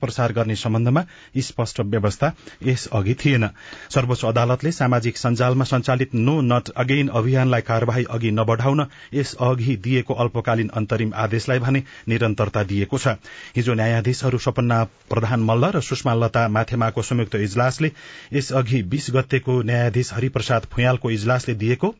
प्रसार 0.00 0.32
गर्ने 0.32 0.56
सम्बन्धमा 0.56 1.04
स्पष्ट 1.38 1.80
व्यवस्था 1.80 2.32
यस 2.62 2.88
अघि 2.92 3.14
थिएन। 3.14 3.48
सर्वोच्च 3.94 4.24
अदालतले 4.24 4.72
सामाजिक 4.72 5.16
सञ्जालमा 5.16 5.64
संचालित 5.64 6.14
नो 6.14 6.40
नट 6.42 6.70
अगेन 6.76 7.08
अभियानलाई 7.08 7.60
कार्यवाही 7.60 8.04
अघि 8.10 8.30
नबढ़ाउन 8.30 8.86
यस 9.14 9.34
अघि 9.40 9.76
दिएको 9.76 10.14
अल्पकालीन 10.16 10.70
अन्तरिम 10.76 11.12
आदेशलाई 11.16 11.58
भने 11.58 11.84
निरन्तरता 12.16 12.62
दिएको 12.64 12.98
छ। 12.98 13.16
हिजो 13.56 13.74
न्यायाधीशहरू 13.74 14.38
सपन्ना 14.40 14.82
प्रधान 15.10 15.40
मल्ल 15.42 15.70
र 15.76 15.80
सुषमा 15.82 16.14
लता 16.14 16.48
माथेमाको 16.48 17.02
संयुक्त 17.02 17.34
इजलासले 17.42 17.92
यसअघि 18.32 18.82
बीस 18.90 19.06
गतेको 19.12 19.62
न्यायाधीश 19.62 20.12
हरिप्रसाद 20.12 20.66
फुयालको 20.72 21.10
इजलासले 21.10 21.54
दिएको 21.54 21.94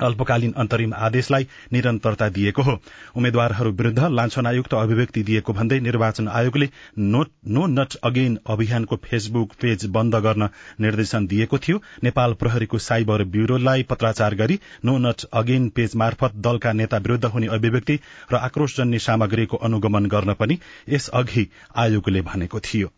अल्पकालीन 0.00 0.52
अन्तरिम 0.56 0.92
आदेशलाई 0.94 1.46
निरन्तरता 1.72 2.28
दिएको 2.30 2.62
हो। 2.62 2.78
उम्मेद्वारहरू 3.16 3.70
विरूद्ध 3.72 4.08
लान्छनायुक्त 4.10 4.74
अभिव्यक्ति 4.76 5.22
दिएको 5.22 5.52
भन्दै 5.52 5.78
निर्वाचन 5.80 6.28
आयोगले 6.30 6.68
नो 6.98 7.66
नट 7.68 7.96
अगेन 8.04 8.38
अभियानको 8.46 8.96
फेसबुक 9.04 9.52
पेज 9.60 9.86
बन्द 9.90 10.16
गर्न 10.26 10.48
निर्देशन 10.80 11.26
दिएको 11.26 11.58
थियो। 11.58 11.80
नेपाल 12.04 12.34
प्रहरीको 12.34 12.78
साइबर 12.80 13.24
ब्यूरोलाई 13.26 13.82
पत्राचार 13.84 14.34
गरी 14.34 14.58
नो 14.84 14.98
नट 14.98 15.24
अगेन 15.34 15.68
पेज 15.70 15.96
मार्फत 15.96 16.36
दलका 16.46 16.72
नेता 16.74 16.98
विरूद्ध 16.98 17.24
हुने 17.26 17.46
अभिव्यक्ति 17.52 17.98
र 18.32 18.36
आक्रोशजन्य 18.42 18.98
सामग्रीको 19.00 19.56
अनुगमन 19.58 20.06
गर्न 20.06 20.34
पनि 20.34 20.58
यसअघि 20.88 21.48
आयोगले 21.76 22.20
भनेको 22.22 22.60
थियो। 22.60 22.92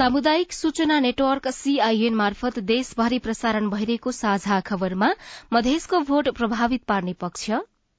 सामुदायिक 0.00 0.52
सूचना 0.52 0.98
नेटवर्क 1.00 1.46
सीआईएन 1.52 2.14
मार्फत 2.16 2.58
देशभरि 2.68 3.18
प्रसारण 3.18 3.68
भइरहेको 3.70 4.10
साझा 4.18 4.60
खबरमा 4.68 5.08
मधेसको 5.52 5.98
भोट 6.08 6.28
प्रभावित 6.38 6.84
पार्ने 6.88 7.12
पक्ष। 7.20 7.44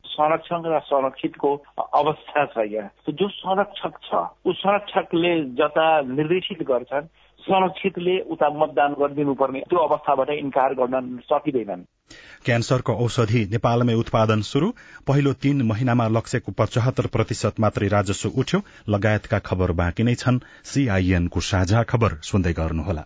संरक्षण 0.06 0.66
र 0.66 0.80
संरक्षितको 0.88 1.54
अवस्था 1.78 2.46
छ 2.46 2.66
यहाँ। 2.72 3.14
जो 3.14 3.28
संरक्षक 3.30 4.02
छ 4.08 4.24
ऊ 4.46 4.54
संरक्षकले 4.64 5.34
जता 5.62 5.86
निर्देशित 6.10 6.64
गर्छन् 6.66 7.14
संरक्षितले 7.40 8.20
उता 8.34 8.50
मतदान 8.58 8.94
गरिदिनुपर्ने 9.00 9.60
त्यो 9.70 9.86
अवस्थाबाट 9.86 10.30
इन्कार 10.42 10.74
गर्न 10.82 11.18
सकिँदैनन्। 11.30 11.86
क्यान्सरको 12.46 12.94
औषधि 12.96 13.46
नेपालमै 13.46 13.94
उत्पादन 13.94 14.42
शुरू 14.42 14.74
पहिलो 15.08 15.34
तीन 15.34 15.62
महिनामा 15.62 16.08
लक्ष्यको 16.08 16.52
पचहत्तर 16.52 17.08
प्रतिशत 17.08 17.60
मात्रै 17.60 17.88
राजस्व 17.88 18.30
उठ्यो। 18.36 18.62
लगायतका 18.90 19.40
खबर 19.40 19.72
बाँकी 19.72 20.04
नै 20.04 20.16
छन्। 20.16 20.44
सीआईएनको 20.66 21.40
साझा 21.40 21.84
खबर 21.84 22.20
सुन्दै 22.24 22.54
गर्नुहोला। 22.54 23.06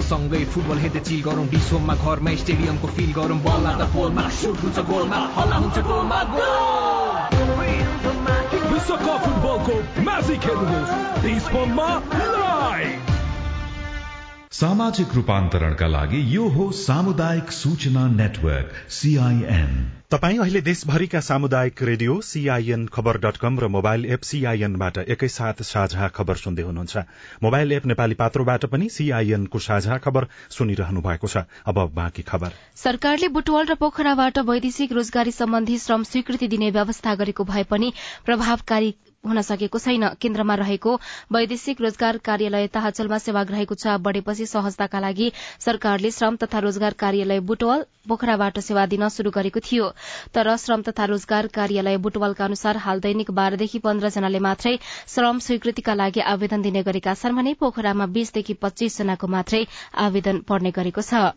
सँगै 0.00 0.44
फुटबल 0.52 0.78
हेर्दै 0.78 1.00
चिल 1.00 1.22
गरौँ। 1.26 1.46
विश्वमा 1.54 1.94
घरमा 1.94 2.34
स्टेडियमको 2.42 2.88
फिल 2.96 3.12
गरौँ। 3.18 3.38
बल 3.46 3.64
त 3.80 3.82
पोलमा 3.94 4.28
सुट 4.40 4.58
हुन्छ 4.62 4.78
गोलमा 4.90 5.18
हल्ला 5.36 5.56
हुन्छ 5.56 5.78
गोलमा 5.88 6.20
विश्वकप 8.72 9.20
फुटबलको 9.24 9.74
म्याजिक 10.02 10.44
हेर्नुहोस्। 10.44 12.43
सामाजिक 14.54 15.14
रूपान्तरणका 15.14 15.86
लागि 15.86 16.18
यो 16.34 16.46
हो 16.48 16.70
सामुदायिक 16.80 17.50
सूचना 17.52 18.06
नेटवर्क 18.08 18.74
सीआईएन 18.96 19.72
तपाई 20.10 20.36
अहिले 20.38 20.60
देशभरिका 20.60 21.20
सामुदायिक 21.20 21.82
रेडियो 21.82 22.20
सीआईएन 22.20 22.86
खबर 22.86 23.18
डट 23.18 23.36
कम 23.36 23.58
र 23.58 23.68
मोबाइल 23.68 24.04
एप 24.06 24.22
सीआईएनबाट 24.22 24.98
एकैसाथ 25.14 25.62
साझा 25.66 26.08
खबर 26.08 26.36
सुन्दै 26.36 26.62
हुनुहुन्छ। 26.62 27.02
मोबाइल 27.42 27.72
एप 27.72 27.86
नेपाली 27.86 28.14
पात्रोबाट 28.14 28.66
पनि 28.66 28.88
सीआईएनको 28.88 29.58
साझा 29.58 29.98
खबर 29.98 30.26
सुनिरहनु 30.50 31.00
भएको 31.00 31.26
छ। 31.26 31.42
अब 31.66 31.80
बाँकी 31.94 32.22
खबर। 32.22 32.54
सरकारले 32.78 33.28
बुटवल 33.34 33.66
र 33.66 33.74
पोखराबाट 33.74 34.38
वैदेशिक 34.38 34.92
रोजगारी 34.92 35.32
सम्बन्धी 35.32 35.78
श्रम 35.78 36.02
स्वीकृति 36.04 36.48
दिने 36.48 36.70
व्यवस्था 36.70 37.14
गरेको 37.14 37.44
भए 37.44 37.64
पनि 37.66 37.92
प्रभावकारी 38.24 38.94
हुन 39.26 39.40
सकेको 39.42 39.78
छैन। 39.78 40.08
केन्द्रमा 40.20 40.54
रहेको 40.56 40.94
वैदेशिक 41.32 41.80
रोजगार 41.80 42.18
कार्यालय 42.24 42.66
ताहाचलमा 42.74 43.18
सेवाग्राहीको 43.18 43.74
चाप 43.74 44.00
बढ़ेपछि 44.00 44.46
सहजताका 44.46 45.00
लागि 45.00 45.30
सरकारले 45.60 46.10
श्रम 46.10 46.36
तथा 46.36 46.58
रोजगार 46.60 46.92
कार्यालय 46.98 47.40
बुटवल 47.42 47.84
पोखराबाट 48.08 48.58
सेवा 48.60 48.86
दिन 48.86 49.08
शुरू 49.08 49.30
गरेको 49.30 49.60
थियो। 49.62 49.88
तर 50.34 50.56
श्रम 50.56 50.82
तथा 50.84 51.04
रोजगार 51.06 51.46
कार्यालय 51.54 51.96
बुटवलका 52.04 52.44
अनुसार 52.44 52.76
हाल 52.84 53.00
दैनिक 53.00 53.30
बाह्रदेखि 53.32 53.80
जनाले 53.84 54.38
मात्रै 54.40 54.76
श्रम 55.08 55.38
स्वीकृतिका 55.40 55.94
लागि 55.94 56.20
आवेदन 56.28 56.62
दिने 56.62 56.82
गरेका 56.82 57.14
छन् 57.14 57.36
भने 57.36 57.54
पोखरामा 57.60 58.06
बीसदेखि 58.14 58.54
पच्चीस 58.60 58.98
जनाको 58.98 59.26
मात्रै 59.28 59.64
आवेदन 60.04 60.38
पर्ने 60.48 60.70
गरेको 60.70 61.02
छ। 61.02 61.32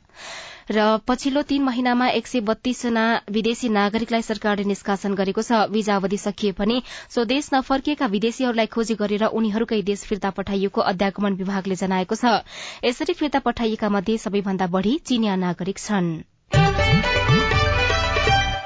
र 0.70 0.86
पछिल्लो 1.08 1.42
तीन 1.50 1.64
महिनामा 1.64 2.08
एक 2.12 2.28
सय 2.28 2.40
बत्तीसजना 2.48 3.04
विदेशी 3.32 3.70
नागरिकलाई 3.70 4.22
सरकारले 4.22 4.64
निष्कासन 4.68 5.14
गरेको 5.16 5.42
छ। 5.42 5.60
वीजा 5.72 5.96
अवधि 5.96 6.18
सकिए 6.18 6.52
पनि 6.60 6.82
स्वदेश 7.10 7.50
नफर्किएका 7.54 8.12
विदेशीहरूलाई 8.16 8.74
खोजी 8.76 9.00
गरेर 9.00 9.26
उनीहरूकै 9.32 9.82
देश 9.90 10.04
फिर्ता 10.06 10.36
पठाइएको 10.40 10.88
अध्यागमन 10.92 11.42
विभागले 11.42 11.76
जनाएको 11.78 12.16
छ। 12.16 12.38
यसरी 12.86 13.14
फिर्ता 13.16 13.40
पठाइएका 13.48 13.90
मध्ये 13.90 14.18
सबैभन्दा 14.20 14.68
बढ़ी 14.76 14.98
चीनिया 15.08 15.36
नागरिक 15.46 15.80
छन्। 15.80 16.12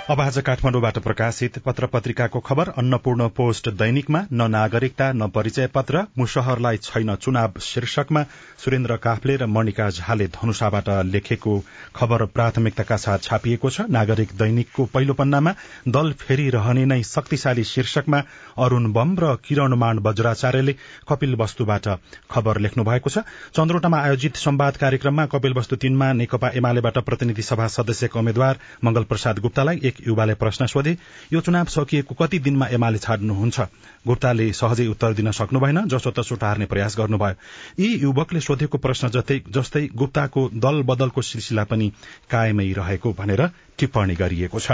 अब 0.10 0.20
आज 0.20 0.38
काठमाडौँबाट 0.46 0.98
प्रकाशित 1.00 1.58
पत्र 1.66 1.86
पत्रिकाको 1.88 2.40
खबर 2.40 2.70
अन्नपूर्ण 2.78 3.28
पोस्ट 3.38 3.70
दैनिकमा 3.72 4.22
न 4.32 4.50
नागरिकता 4.52 5.12
न 5.14 5.28
परिचय 5.30 5.68
पत्र 5.76 6.02
मुसहरलाई 6.18 6.78
छैन 6.78 7.14
चुनाव 7.16 7.60
शीर्षकमा 7.62 8.24
सुरेन्द्र 8.64 8.96
काफले 8.98 9.36
र 9.36 9.46
मणिका 9.48 9.90
झाले 9.90 10.28
धनुषाबाट 10.36 10.90
लेखेको 11.06 11.58
खबर 11.96 12.26
प्राथमिकताका 12.28 12.98
साथ 12.98 13.20
छापिएको 13.24 13.70
छ। 13.70 13.82
नागरिक 13.90 14.34
दैनिकको 14.40 14.86
पहिलो 14.94 15.14
पन्नामा 15.14 15.54
दल 15.88 16.12
फेरि 16.20 16.50
रहने 16.50 16.86
नै 16.86 17.02
शक्तिशाली 17.04 17.64
शीर्षकमा 17.64 18.24
अरूण 18.58 18.92
बम 18.94 19.16
र 19.20 19.36
किरणमान 19.46 20.00
बज्राचार्यले 20.02 20.76
कपिल 21.10 21.36
वस्तुबाट 21.36 21.88
खबर 22.32 22.60
लेख्नु 22.60 22.84
भएको 22.84 23.10
छ। 23.10 23.24
चन्द्रोटामा 23.54 24.02
आयोजित 24.02 24.36
संवाद 24.38 24.78
कार्यक्रममा 24.82 25.26
कपिल 25.38 25.54
वस्तु 25.54 25.76
तीनमा 25.78 26.12
नेकपा 26.20 26.52
एमालेबाट 26.58 26.98
प्रतिनिधि 27.06 27.42
सभा 27.44 27.68
सदस्यका 27.78 28.20
उम्मेद्वार 28.20 28.60
मंगल 28.84 29.04
प्रसाद 29.06 29.40
गुप्तालाई 29.40 29.80
एक 29.84 30.00
युवाले 30.08 30.34
प्रश्न 30.34 30.66
सोधे 30.66 30.98
यो 31.34 31.42
चुनाव 31.42 31.66
सकिएको 31.66 32.16
कति 32.16 32.40
दिनमा 32.40 32.68
एमाले 32.68 32.98
छाड्नुहुन्छ? 32.98 33.60
गुप्ताले 34.08 34.52
सहजै 34.54 34.88
उत्तर 34.88 35.14
दिन 35.14 35.32
सक्नु 35.32 35.60
भएन 35.60 35.88
जसोतसो 35.88 36.36
टार्ने 36.36 36.66
प्रयास 36.66 36.98
गर्नुभयो। 36.98 37.36
यी 37.80 37.90
युवकले 38.02 38.40
सोधेको 38.40 38.78
प्रश्न 38.78 39.10
जस्तै 39.52 39.88
गुप्ताको 39.96 40.50
दल 40.56 40.82
बदलको 40.84 41.22
सिलसिला 41.22 41.64
पनि 41.64 41.92
कायमै 42.30 42.72
रहेको 42.74 43.14
भनेर 43.14 43.48
टिप्पणी 43.78 44.16
गरिएको 44.16 44.60
छ। 44.60 44.72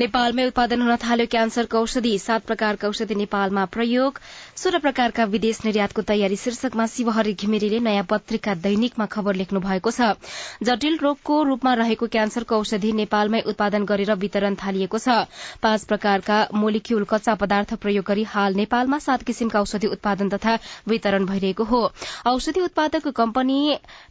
नेपालमै 0.00 0.44
उत्पादन 0.48 0.80
हुन 0.80 0.96
थाल्यो 0.96 1.26
क्यान्सरको 1.32 1.78
औषधि। 1.78 2.10
सात 2.18 2.44
प्रकारका 2.48 2.88
औषधि 2.88 3.14
नेपालमा 3.14 3.64
प्रयोग। 3.68 4.20
सोह्र 4.56 4.78
प्रकारका 4.84 5.24
विदेश 5.32 5.58
निर्यातको 5.64 6.02
तयारी। 6.10 6.36
शीर्षकमा 6.40 6.86
शिवहरी 6.92 7.34
घिमिरेले 7.36 7.80
नयाँ 7.80 8.04
पत्रिका 8.08 8.54
दैनिकमा 8.64 9.06
खबर 9.14 9.34
लेख्नु 9.40 9.60
भएको 9.60 9.90
छ। 9.90 10.16
जटिल 10.62 10.96
रोगको 11.02 11.36
रूपमा 11.42 11.74
रहेको 11.80 12.06
क्यान्सरको 12.14 12.56
औषधि 12.58 12.92
नेपालमै 13.02 13.40
उत्पादन 13.52 13.84
गरेर 13.84 14.14
वितरण 14.22 14.56
थालिएको 14.62 14.98
छ। 14.98 15.18
पाँच 15.60 15.84
प्रकारका 15.84 16.38
मोलिक्यूल 16.56 17.04
कच्चा 17.04 17.34
पदार्थ 17.44 17.76
प्रयोग 17.84 18.04
गरी 18.06 18.24
हाल 18.32 18.56
नेपालमा 18.56 18.98
सात 19.00 19.22
किसिमका 19.22 19.60
औषधि 19.60 19.92
उत्पादन 19.98 20.32
तथा 20.36 20.56
वितरण 20.88 21.26
भइरहेको 21.26 21.64
हो। 21.66 21.82
औषधि 22.26 22.60
उत्पादक 22.62 23.12
कम्पनी 23.20 23.60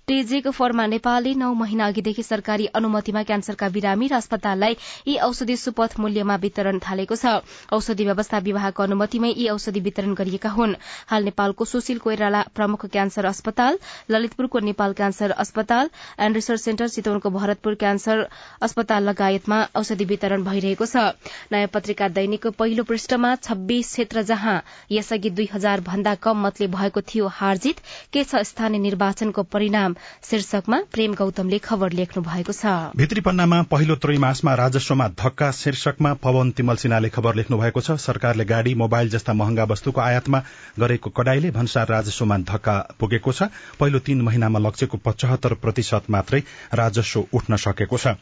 टेजेक 0.08 0.54
फर्मा 0.54 0.86
नेपालले 0.88 1.34
नौ 1.42 1.54
महिना 1.56 1.88
अघिदेखि 1.88 2.24
सरकारी 2.24 2.66
अनुमतिमा 2.76 3.24
क्यान्सरका 3.24 3.70
बिरामी 3.72 4.08
र 4.08 4.22
अस्पताललाई 4.22 4.80
यी 5.08 5.18
औषधि 5.24 5.58
सुपथ 5.80 6.00
मूल्यमा 6.00 6.36
वितरण 6.36 6.80
थालेको 6.80 7.16
छ। 7.16 7.40
औषधि 7.72 8.04
व्यवस्था 8.04 8.38
विभागको 8.44 8.84
अनुमतिमै 8.84 9.32
यी 9.32 9.48
औषधि 9.50 9.80
वितरण 9.80 10.14
गरिएका 10.14 10.50
हुन्। 10.52 10.76
हाल 11.08 11.24
नेपालको 11.24 11.66
सुशील 11.66 11.98
कोइराला 12.04 12.42
प्रमुख 12.52 12.86
क्यान्सर 12.92 13.26
अस्पताल 13.26 13.80
ललितपुरको 14.12 14.60
नेपाल 14.60 14.94
क्यान्सर 14.94 15.32
अस्पताल 15.40 15.90
एण्ड 16.20 16.36
रिसर्च 16.36 16.60
सेन्टर 16.60 16.88
चितवनको 16.90 17.30
भरतपुर 17.32 17.76
क्यान्सर 17.80 18.28
अस्पताल 18.62 19.04
लगायतमा 19.10 19.60
औषधि 19.80 20.06
वितरण 20.06 20.44
भइरहेको 20.44 20.86
छ। 20.86 21.16
नयाँ 21.52 21.72
पत्रिका 21.72 22.08
दैनिकको 22.10 22.52
पहिलो 22.60 22.84
पृष्ठमा 22.84 23.36
छब्बीस 23.40 23.88
क्षेत्र 23.88 24.24
जहाँ 24.26 24.58
यसअघि 24.92 25.30
दुई 25.32 25.48
हजार 25.54 25.82
भन्दा 25.82 26.16
कम 26.20 26.44
मतले 26.44 26.68
भएको 26.68 27.02
थियो 27.08 27.32
हारजित 27.32 27.80
के 28.12 28.24
छ 28.26 28.44
स्थानीय 28.44 28.80
निर्वाचनको 28.82 29.44
परिणाम? 29.48 29.96
शीर्षकमा 30.24 30.82
प्रेम 30.92 31.16
गौतमले 31.16 31.58
खबर 31.64 31.92
लेख्नु 31.94 32.24
भएको 32.24 32.54
छ। 32.54 32.76
भित्री 33.00 33.22
पन्नामा 33.22 33.62
पहिलो 33.72 33.96
त्रैमासमा 33.96 34.54
राजस्वमा 34.58 35.08
धक्का 35.20 35.52
शीर्षकमा 35.60 36.14
पवन 36.24 36.52
तिमल 36.52 36.76
सिन्हाले 36.78 37.10
खबर 37.10 37.36
लेख्नु 37.36 37.58
भएको 37.58 37.82
छ। 37.82 37.92
सरकारले 38.00 38.46
गाड़ी 38.46 38.74
मोबाइल 38.76 39.10
जस्ता 39.10 39.34
महँगा 39.34 39.64
वस्तुको 39.66 40.02
आयातमा 40.02 40.40
गरेको 40.80 41.10
कडाईले 41.12 41.52
भन्सार 41.52 41.88
राजस्वमा 41.90 42.38
धक्का 42.48 42.76
पुगेको 43.00 43.32
छ। 43.32 43.50
पहिलो 43.80 44.00
तीन 44.00 44.22
महिनामा 44.22 44.60
लक्ष्यको 44.60 44.98
पचहत्तर 44.98 45.54
प्रतिशत 45.60 46.10
मात्रै 46.10 46.40
राजस्व 46.74 47.24
उठ्न 47.34 47.56
सकेको 47.58 47.98
छ। 47.98 48.16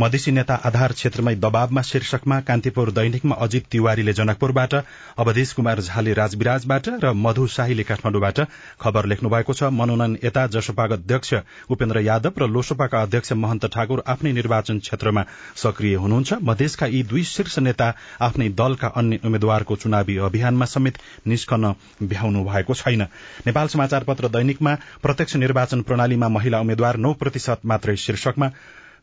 मधेसी 0.00 0.30
नेता 0.32 0.54
आधार 0.64 0.92
क्षेत्रमै 0.94 1.34
दबावमा 1.36 1.82
शीर्षकमा 1.84 2.40
कान्तिपुर 2.46 2.90
दैनिकमा 2.92 3.34
अजित 3.40 3.66
तिवारीले 3.72 4.12
जनकपुरबाट 4.12 4.74
अवधेश 5.18 5.52
कुमार 5.52 5.80
झाले 5.80 6.12
राजविराजबाट 6.14 6.88
र 7.02 7.12
मधु 7.16 7.46
शाहीले 7.48 7.82
काठमाडौँबाट 7.82 8.38
खबर 8.80 9.06
लेख्नु 9.06 9.28
भएको 9.30 9.52
छ। 9.52 9.74
मनोनयन 9.74 10.18
यता 10.24 10.46
जसपाका 10.48 10.94
अध्यक्ष 10.94 11.34
उपेन्द्र 11.70 12.00
यादव 12.02 12.38
र 12.38 12.48
लोसपाका 12.48 13.02
अध्यक्ष 13.02 13.32
महन्त 13.34 13.66
ठाकुर 13.74 14.02
आफ्नै 14.06 14.32
निर्वाचन 14.32 14.78
क्षेत्रमा 14.78 15.22
सक्रिय 15.56 15.94
हुनुहुन्छ। 15.96 16.32
मधेसका 16.44 16.83
यी 16.86 17.02
दुई 17.02 17.24
शीर्ष 17.24 17.58
नेता 17.58 17.94
आफ्नै 18.20 18.48
दलका 18.48 18.88
अन्य 18.88 19.20
उम्मेद्वारको 19.24 19.76
चुनावी 19.76 20.16
अभियानमा 20.16 20.64
समेत 20.64 20.98
निस्कन 21.26 21.74
भ्याउनु 22.02 22.44
भएको 22.44 22.74
छैन। 22.74 23.02
नेपाल 23.46 23.68
समाचार 23.68 24.04
पत्र 24.04 24.28
दैनिकमा 24.28 24.74
प्रत्यक्ष 25.02 25.36
निर्वाचन 25.36 25.82
प्रणालीमा 25.82 26.28
महिला 26.28 26.60
उम्मेद्वार 26.60 26.96
नौ 26.96 27.12
प्रतिशत 27.12 27.60
मात्रै 27.64 27.96
शीर्षकमा। 27.96 28.50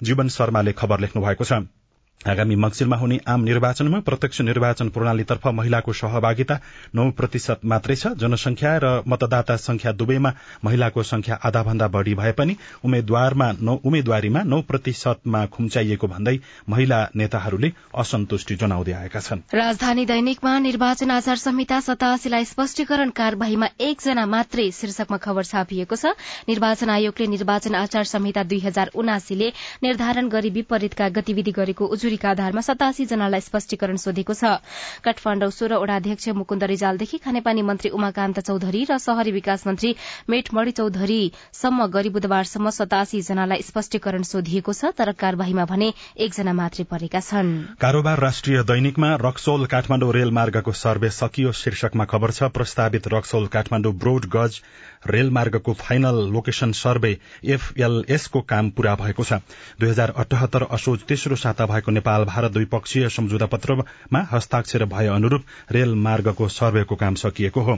जीवन 0.03 0.27
शर्माले 0.29 0.73
खबर 0.73 0.99
लेख्नु 0.99 1.23
भएको 1.23 1.43
छ। 1.43 1.80
आगामी 2.21 2.55
मक्सिरमा 2.55 2.97
हुने 2.97 3.17
आम 3.27 3.43
निर्वाचनमा 3.43 3.99
प्रत्यक्ष 3.99 4.41
निर्वाचन 4.41 4.89
प्रणालीतर्फ 4.89 5.47
महिलाको 5.49 5.93
सहभागिता 5.93 6.55
नौ 6.95 7.09
प्रतिशत 7.11 7.65
मात्रै 7.65 7.95
छ। 7.95 8.07
जनसंख्या 8.21 8.77
र 8.77 9.01
मतदाता 9.07 9.55
संख्या 9.57 9.91
दुवैमा 9.91 10.31
महिलाको 10.63 11.03
संख्या 11.03 11.35
आधा 11.43 11.63
भन्दा 11.63 11.87
बढ़ी 11.87 12.13
भए 12.15 12.31
पनि 12.37 12.55
उम्मेद्वारीमा 12.85 14.41
नौ 14.43 14.61
प्रतिशतमा 14.61 15.45
खुम्चाइएको 15.47 16.07
भन्दै 16.07 16.37
महिला 16.69 16.99
नेताहरूले 17.15 17.71
असन्तुष्टि 17.97 18.55
जनाउँदै 18.55 18.93
आएका 18.93 19.19
छन्। 19.19 19.41
राजधानी 19.53 20.05
दैनिकमा 20.05 20.53
निर्वाचन 20.59 21.11
आचार 21.11 21.37
संहिता 21.37 21.79
सतासीलाई 21.81 22.45
स्पष्टीकरण 22.45 23.09
कार्यवाहीमा 23.17 23.67
एकजना 23.81 24.25
मात्रै 24.27 24.69
शीर्षकमा 24.71 25.17
खबर 25.17 25.43
छापिएको 25.43 25.95
छ। 25.95 26.13
निर्वाचन 26.47 26.89
आयोगले 26.91 27.27
निर्वाचन 27.33 27.75
आचार 27.81 28.05
संहिता 28.05 28.43
दुई 28.45 28.59
हजार 28.61 28.93
उनासीले 28.93 29.51
निर्धारण 29.83 30.29
गरी 30.29 30.49
विपरीतका 30.51 31.09
गतिविधि 31.17 31.51
गरेको 31.51 31.85
मंजूरीका 32.11 32.29
आधारमा 32.29 32.61
सतासी 32.61 33.05
जनालाई 33.07 33.39
स्पष्टीकरण 33.39 33.95
सोधेको 33.95 34.33
छ। 34.35 34.59
काठमाण्डु 34.99 35.49
सोह्र 35.49 35.79
वडाध्यक्ष 35.79 36.27
मुकुन्द 36.35 36.63
रिजालदेखि 36.67 37.17
खानेपानी 37.23 37.61
मन्त्री 37.63 37.89
उमाकान्त 37.89 38.39
चौधरी 38.43 38.83
र 38.83 38.97
शहरी 38.99 39.31
विकास 39.31 39.67
मन्त्री 39.67 39.95
मेटमणि 40.27 40.71
चौधरीसम्म 40.75 41.79
गरी 41.87 42.09
बुधबारसम्म 42.11 42.69
सतासी 42.69 43.21
जनालाई 43.23 43.63
स्पष्टीकरण 43.63 44.23
सोधिएको 44.27 44.73
छ 44.73 44.91
तर 44.91 45.11
कार्यवाहीमा 45.15 45.65
भने 45.71 45.87
एकजना 46.19 46.53
मात्रै 46.53 46.83
परेका 46.91 47.19
छन्। 47.21 47.79
कारोबार 47.79 48.19
राष्ट्रिय 48.19 48.63
दैनिकमा 48.67 49.15
रक्सोल 49.23 49.65
काठमाण्डु 49.71 50.11
रेलमार्गको 50.11 50.71
सर्वे 50.75 51.09
सकियो 51.15 51.51
शीर्षकमा 51.55 52.05
खबर 52.11 52.31
छ 52.31 52.51
प्रस्तावित 52.51 53.07
रक्सोल 53.07 53.47
काठमाण्डु 53.47 53.91
ब्रोड 54.03 54.25
गज 54.35 54.59
रेलमार्गको 55.05 55.73
फाइनल 55.73 56.15
लोकेशन 56.31 56.71
सर्वे 56.71 57.17
एफएलएस 57.45 58.27
को 58.27 58.41
काम 58.43 58.69
पूरा 58.69 58.95
भएको 58.95 59.23
छ। 59.23 59.33
दुई 59.79 59.89
हजार 59.89 60.13
अठहत्तर 60.17 60.63
असोज 60.71 60.99
तेस्रो 61.01 61.35
साता 61.35 61.65
भएको 61.65 61.91
नेपाल 61.91 62.25
भारत 62.25 62.51
द्विपक्षीय 62.51 63.09
सम्झौता 63.09 63.45
पत्रमा 63.45 64.25
हस्ताक्षर 64.31 64.85
भए 64.85 65.07
अनुरूप 65.07 65.43
रेलमार्गको 65.71 66.47
सर्वेको 66.49 66.95
काम 66.95 67.15
सकिएको 67.15 67.61
हो। 67.61 67.77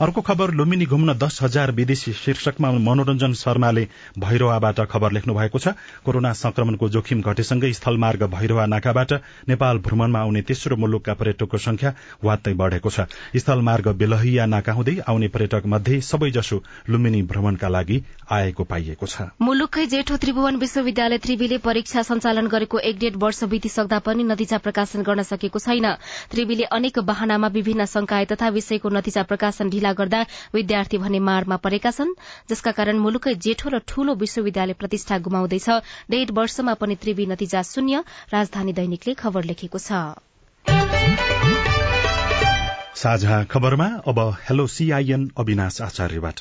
अर्को 0.00 0.20
खबर 0.20 0.50
लुम्बिनी 0.50 0.86
घुम्न 0.86 1.14
दस 1.18 1.38
हजार 1.42 1.72
विदेशी 1.72 2.12
शीर्षकमा 2.14 2.70
मनोरञ्जन 2.72 3.32
शर्माले 3.34 3.86
भैरवाबाट 4.18 4.80
खबर 4.90 5.12
लेख्नु 5.12 5.34
भएको 5.34 5.58
छ। 5.58 5.68
कोरोना 6.04 6.32
संक्रमणको 6.34 6.88
जोखिम 6.88 7.20
घटेसँगै 7.22 7.72
स्थलमार्ग 7.72 8.22
भैरवा 8.34 8.66
नाकाबाट 8.66 9.12
नेपाल 9.48 9.78
भ्रमणमा 9.78 10.20
आउने 10.20 10.42
तेस्रो 10.42 10.76
मुलुकका 10.76 11.14
पर्यटकको 11.14 11.58
संख्या 11.58 11.94
वात्तै 12.24 12.54
बढ़ेको 12.54 12.90
छ। 12.90 13.06
स्थलमार्ग 13.36 13.88
बेलहिया 13.94 14.46
नाका 14.46 14.72
हुँदै 14.72 14.98
आउने 15.08 15.28
पर्यटक 15.28 15.62
मध्ये 15.66 16.00
सबैजसो 16.00 16.63
लुम्बिनी 16.88 17.22
भ्रमणका 17.22 17.68
लागि 17.68 18.02
आएको 18.30 18.64
पाइएको 18.64 19.06
छ। 19.06 19.28
मुलुककै 19.40 19.86
जेठो 19.86 20.16
त्रिभुवन 20.16 20.56
विश्वविद्यालय 20.56 21.18
त्रिवीले 21.18 21.58
परीक्षा 21.58 22.02
सञ्चालन 22.02 22.46
गरेको 22.48 22.78
एक 22.80 22.98
डेढ 22.98 23.16
वर्ष 23.16 23.44
बितिसक्दा 23.44 23.98
पनि 24.00 24.24
नतिजा 24.24 24.58
प्रकाशन 24.58 25.02
गर्न 25.02 25.22
सकेको 25.22 25.58
छैन। 25.58 25.86
त्रिवीले 26.30 26.64
अनेक 26.72 26.98
वाहनामा 27.04 27.48
विभिन्न 27.52 27.84
संकाय 27.86 28.24
तथा 28.32 28.48
विषयको 28.48 28.88
नतिजा 28.90 29.22
प्रकाशन 29.24 29.70
ढिला 29.70 29.92
गर्दा 29.94 30.20
विद्यार्थी 30.54 30.98
भने 30.98 31.18
मारमा 31.20 31.56
परेका 31.60 31.90
छन् 31.90 32.16
जसका 32.48 32.72
कारण 32.72 32.98
मुलुकै 32.98 33.34
जेठो 33.38 33.68
र 33.68 33.78
ठूलो 33.84 34.14
विश्वविद्यालय 34.16 34.74
प्रतिष्ठा 34.74 35.18
गुमाउँदैछ। 35.20 35.68
डेढ 36.10 36.30
वर्षमा 36.32 36.74
पनि 36.74 36.94
त्रिवी 36.96 37.26
नतिजा 37.26 37.62
शून्य 37.64 38.04
राजधानी 38.32 38.72
दैनिकले 38.72 39.14
खबर 39.14 39.44
लेखेको 39.44 39.78
छ। 39.78 41.73
साझा 42.96 43.36
खबरमा 43.44 43.86
अब 44.06 44.18
हेलो 44.40 44.66
सीआईएन 44.66 45.22
अविनाश 45.38 45.80
आचार्यबाट। 45.82 46.40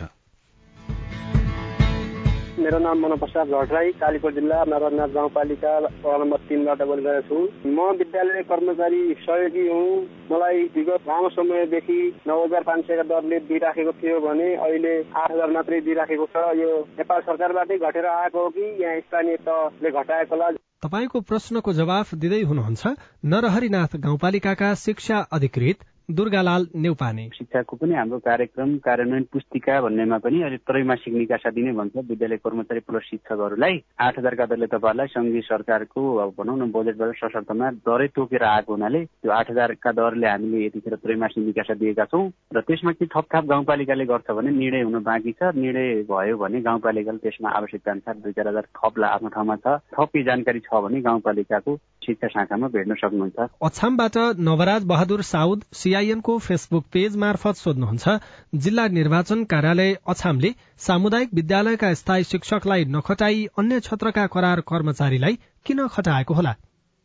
मेरो 2.60 2.80
नाम 2.80 3.00
मनप्रसाद 3.00 3.48
भट्टराई 3.48 3.92
कालीकोट 4.02 4.34
जिल्ला 4.34 4.60
नरनाथ 4.64 5.08
गाउँपालिका 5.16 5.72
वडा 5.78 6.18
नम्बर 6.18 6.40
तिनबाट 6.50 6.82
बोलिरहेको 6.82 7.28
छु। 7.30 7.38
म 7.68 7.88
विद्यालय 7.98 8.44
कर्मचारी 8.52 9.02
सहयोगी 9.24 9.66
हुँ। 9.68 9.98
मलाई 10.32 10.62
विगत 10.76 11.10
लामो 11.10 11.30
समयदेखि 11.30 12.00
नौ 12.28 12.38
हजार 12.44 12.64
पाँच 12.64 12.86
सयका 12.86 13.04
दरले 13.12 13.40
दिइराखेको 13.50 13.92
थियो 13.98 14.20
भने 14.22 14.50
अहिले 14.58 14.94
आठ 15.02 15.32
हजार 15.32 15.50
मात्रै 15.52 15.80
दिइराखेको 15.82 16.26
छ। 16.34 16.44
यो 16.56 16.70
नेपाल 17.00 17.22
सरकारबाटै 17.30 17.78
घटेर 17.80 18.06
आएको 18.08 18.44
हो 18.44 18.50
कि 18.50 18.68
यहाँ 18.84 19.00
स्थानीय 19.00 19.38
तहले 19.50 19.92
घटाएकोला 19.92 20.52
तपाईँको 20.86 21.22
प्रश्नको 21.32 21.74
जवाफ 21.74 22.14
दिँदै 22.22 22.42
हुनुहुन्छ 22.44 22.94
नरहरिनाथ 23.34 23.98
गाउँपालिकाका 24.06 24.74
शिक्षा 24.84 25.18
अधिकृत 25.32 25.84
दुर्गालाल 26.14 26.66
नेउपाने। 26.76 27.24
शिक्षाको 27.34 27.76
पनि 27.76 27.94
हाम्रो 27.96 28.18
कार्यक्रम 28.22 28.70
कार्यान्वयन 28.86 29.24
पुस्तिका 29.34 29.80
भन्नेमा 29.82 30.18
पनि 30.22 30.42
अहिले 30.42 30.58
त्रैमासिक 30.62 31.14
निकासा 31.14 31.50
दिने 31.50 31.72
भन्छ। 31.74 32.06
विद्यालय 32.06 32.38
कर्मचारी 32.38 32.80
प्लस 32.86 33.04
शिक्षकहरूलाई 33.10 33.82
आठ 33.98 34.20
हजारका 34.20 34.46
दरले 34.46 34.68
तपाईँहरूलाई 34.70 35.08
सङ्घीय 35.10 35.42
सरकारको 35.50 36.02
अब 36.22 36.34
भनौँ 36.38 36.58
न 36.58 36.70
बजेटबाट 36.70 37.16
सशर्तमा 37.18 37.70
दरै 37.82 38.08
तोकेर 38.14 38.44
आएको 38.46 38.74
हुनाले 38.74 39.02
त्यो 39.06 39.32
आठ 39.34 39.50
हजारका 39.52 39.92
दरले 39.92 40.28
हामीले 40.28 40.66
यतिखेर 40.66 40.96
त्रैमासिक 41.02 41.46
निकासा 41.46 41.74
दिएका 41.82 42.06
छौँ। 42.14 42.30
र 42.54 42.62
त्यसमा 42.62 42.92
के 42.94 43.06
थपथाप 43.10 43.46
गाउँपालिकाले 43.50 44.06
गर्छ 44.06 44.30
भने 44.38 44.52
निर्णय 44.54 44.82
हुन 44.86 45.02
बाँकी 45.02 45.32
छ। 45.34 45.50
निर्णय 45.58 46.06
भयो 46.14 46.38
भने 46.38 46.62
गाउँपालिकाले 46.62 47.24
त्यसमा 47.26 47.50
आवश्यकता 47.58 47.92
अनुसार 47.92 48.16
दुई 48.22 48.38
चार 48.38 48.48
हजार 48.54 48.70
थपलाई 48.70 49.10
आफ्नो 49.10 49.30
ठाउँमा 49.34 49.56
छ। 49.66 49.82
थप 49.98 50.14
जानकारी 50.30 50.60
छ 50.62 50.70
भने 50.78 51.02
गाउँपालिकाको 51.02 51.72
शिक्षा 52.06 52.28
शाखामा 52.28 52.68
भेट्न 52.68 52.96
सक्नुहुन्छ। 52.96 53.48
अछामबाट 53.62 54.18
नवराज 54.40 54.84
बहादुर 54.86 55.22
साउद 55.24 55.64
सीआईएनको 55.74 56.38
फेसबुक 56.40 56.86
पेज 56.94 57.18
मार्फत 57.18 57.56
सोध्नुहुन्छ 57.56 58.18
जिल्ला 58.56 58.88
निर्वाचन 58.98 59.44
कार्यालय 59.54 59.96
अछामले 60.08 60.54
सामुदायिक 60.80 61.34
विद्यालयका 61.34 61.94
स्थायी 61.94 62.24
शिक्षकलाई 62.24 62.86
नखटाई 62.90 63.46
अन्य 63.58 63.80
क्षेत्रका 63.80 64.28
करार 64.28 64.60
कर्मचारीलाई 64.68 65.40
किन 65.66 65.88
खटाएको 65.88 66.34
होला? 66.34 66.56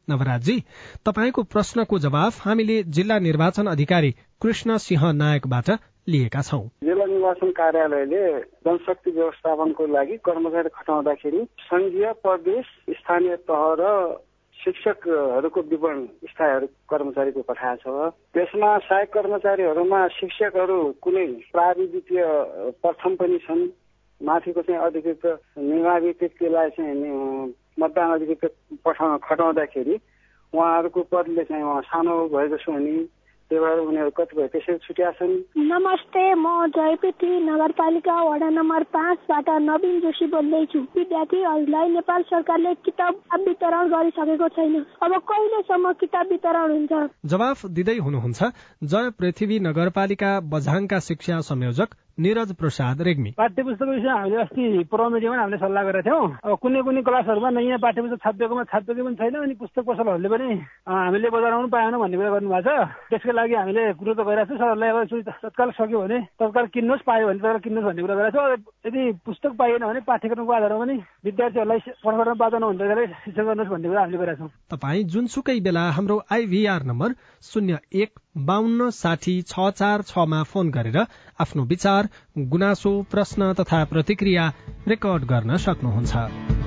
नवराजजी 0.09 0.57
तपाईँको 1.07 1.43
प्रश्नको 1.53 1.99
जवाफ 1.99 2.47
हामीले 2.47 2.83
जिल्ला 2.97 3.19
निर्वाचन 3.19 3.67
अधिकारी 3.67 4.11
कृष्ण 4.43 4.77
सिंह 4.79 5.11
नायकबाट 5.13 5.71
लिएका 6.09 6.43
छौं। 6.43 6.63
जिल्ला 6.85 7.07
निर्वाचन 7.07 7.51
कार्यालयले 7.51 8.23
जनशक्ति 8.65 9.11
व्यवस्थापनको 9.11 9.87
लागि 9.87 10.17
कर्मचारी 10.25 10.69
खटाउँदाखेरि 10.75 11.45
संघीय 11.61 12.13
प्रदेश 12.25 12.65
स्थानीय 12.91 13.37
तह 13.51 13.65
र 13.81 13.93
शिक्षकहरूको 14.65 15.61
विवरण 15.61 16.07
स्थायी 16.29 16.67
कर्मचारीको 16.91 17.43
पठाएको 17.43 18.09
छ। 18.09 18.13
त्यसमा 18.35 18.79
सहायक 18.79 19.13
कर्मचारीहरूमा 19.13 20.01
शिक्षकहरू 20.09 20.79
कुनै 21.03 21.27
प्राविधिकीय 21.53 22.25
प्रथम 22.83 23.17
पनि 23.17 23.39
छन्। 23.39 23.63
माथिको 24.21 24.63
चाहिँ 24.63 24.81
अधिकृत 24.83 25.25
निर्माविकृतलाई 25.59 26.71
चाहिँ 26.71 27.55
मतदान 27.81 28.11
अधिकृत 28.11 28.53
पठाउन 28.85 29.19
खटाउँदाखेरि 29.19 29.95
उहाँहरूको 30.53 31.03
पदले 31.03 31.45
चाहिँ 31.45 31.63
उहाँ 31.63 31.83
सानो 31.83 32.15
भएको 32.29 32.73
भने 32.73 32.97
त्यही 33.51 33.61
भएर 33.65 33.79
उनीहरू 33.81 34.11
कतिपय 34.17 34.47
त्यसरी 34.53 34.77
छुट्या 34.85 35.11
छन्। 35.19 35.33
नमस्ते 35.57 36.23
म 36.35 36.47
जयपेटी 36.69 37.31
नगरपालिका 37.41 38.17
वडा 38.23 38.49
नम्बर 38.51 38.83
पाँचबाट 38.93 39.49
नवीन 39.65 40.01
जोशी 40.01 40.27
बोल्दैछु। 40.29 40.81
विद्यार्थीहरूलाई 40.97 41.89
नेपाल 41.89 42.23
सरकारले 42.29 42.75
किताब 42.85 43.15
वितरण 43.49 43.89
गरिसकेको 43.89 44.49
छैन। 44.49 44.75
अब 45.03 45.13
कहिलेसम्म 45.31 45.93
किताब 45.93 46.27
वितरण 46.29 46.71
हुन्छ? 46.71 46.93
जवाफ 47.25 47.67
दिँदै 47.73 47.97
हुनुहुन्छ 47.99 48.41
जय 48.85 49.11
पृथ्वी 49.19 49.59
नगरपालिका 49.61 50.31
बझाङका 50.53 50.99
शिक्षा 51.09 51.41
संयोजक 51.49 51.89
निरज 52.19 52.53
प्रसाद 52.59 53.03
रेग्मी। 53.03 53.31
पाठ्य 53.39 53.63
पुस्तकको 53.63 53.93
विषयमा 53.93 54.19
हामीले 54.19 54.43
अस्ति 54.43 54.85
प्रोमेडियामा 54.91 55.37
हामीले 55.39 55.59
सल्लाह 55.59 55.83
गरेका 55.85 56.03
थियौँ। 56.03 56.27
अब 56.43 56.59
कुनै 56.59 56.83
कुनै 56.83 57.03
क्लासहरूमा 57.07 57.51
नयाँ 57.55 57.79
पाठ्य 57.79 58.03
पुस्तक 58.03 58.21
छापिएकोमा 58.25 58.65
छापिएको 58.73 59.05
पनि 59.07 59.17
छैन 59.17 59.35
अनि 59.39 59.55
पुस्तक 59.55 59.83
पसलहरूले 59.87 60.29
पनि 60.29 60.49
हामीले 60.83 61.29
बजाराउनु 61.31 61.69
पाएनौँ 61.71 62.01
भन्ने 62.03 62.17
कुरा 62.19 62.31
गर्नुभएको 62.35 62.63
छ। 62.67 62.91
त्यसको 63.11 63.33
लागि 63.39 63.55
हामीले 63.55 63.83
कुरो 63.99 64.13
त 64.15 64.21
गरिरहेको 64.27 64.51
छु। 64.51 64.59
सरहरूलाई 64.59 64.91
अब 64.91 64.99
तत्काल 65.47 65.71
सक्यो 65.79 65.99
भने 66.03 66.19
तत्काल 66.43 66.67
किन्नुहोस् 66.75 67.07
पायो 67.07 67.27
भने 67.29 67.39
तत्काल 67.39 67.59
किन्नुहोस् 67.65 67.87
भन्ने 67.87 68.03
कुरा 68.03 68.15
गरेको 68.19 68.35
छु। 68.35 68.67
यदि 68.89 69.03
पुस्तक 69.23 69.53
पाइएन 69.55 69.83
भने 69.87 70.01
पाठ्यक्रमको 70.11 70.53
आधारमा 70.53 70.79
पनि 70.83 70.97
विद्यार्थीहरूलाई 71.25 71.79
पठन 72.03 72.35
बाधा 72.35 72.59
नहुँदै 72.59 73.07
शिक्षा 73.25 73.43
गर्नुहोस् 73.47 73.73
भन्ने 73.73 73.89
कुरा 73.89 74.01
हामीले 74.03 74.19
गरेका 74.19 74.39
छौँ। 74.43 74.51
तपाईँ 74.75 75.05
जुनसुकै 75.07 75.59
बेला 75.63 75.85
हाम्रो 75.95 76.17
आइभीआर 76.35 76.83
नम्बर 76.91 77.15
शून्य 77.43 77.79
एक 77.95 78.11
बाहन्न 78.39 78.91
साठी 78.95 79.35
छ 79.43 79.71
चार 79.75 80.03
छमा 80.07 80.43
फोन 80.47 80.71
गरेर 80.71 80.99
आफ्नो 81.43 81.63
विचार 81.65 82.08
गुनासो 82.39 83.03
प्रश्न 83.11 83.53
तथा 83.53 83.85
प्रतिक्रिया 83.85 84.53
रेकर्ड 84.89 85.25
गर्न 85.25 85.57
सक्नुहुन्छ। 85.57 86.58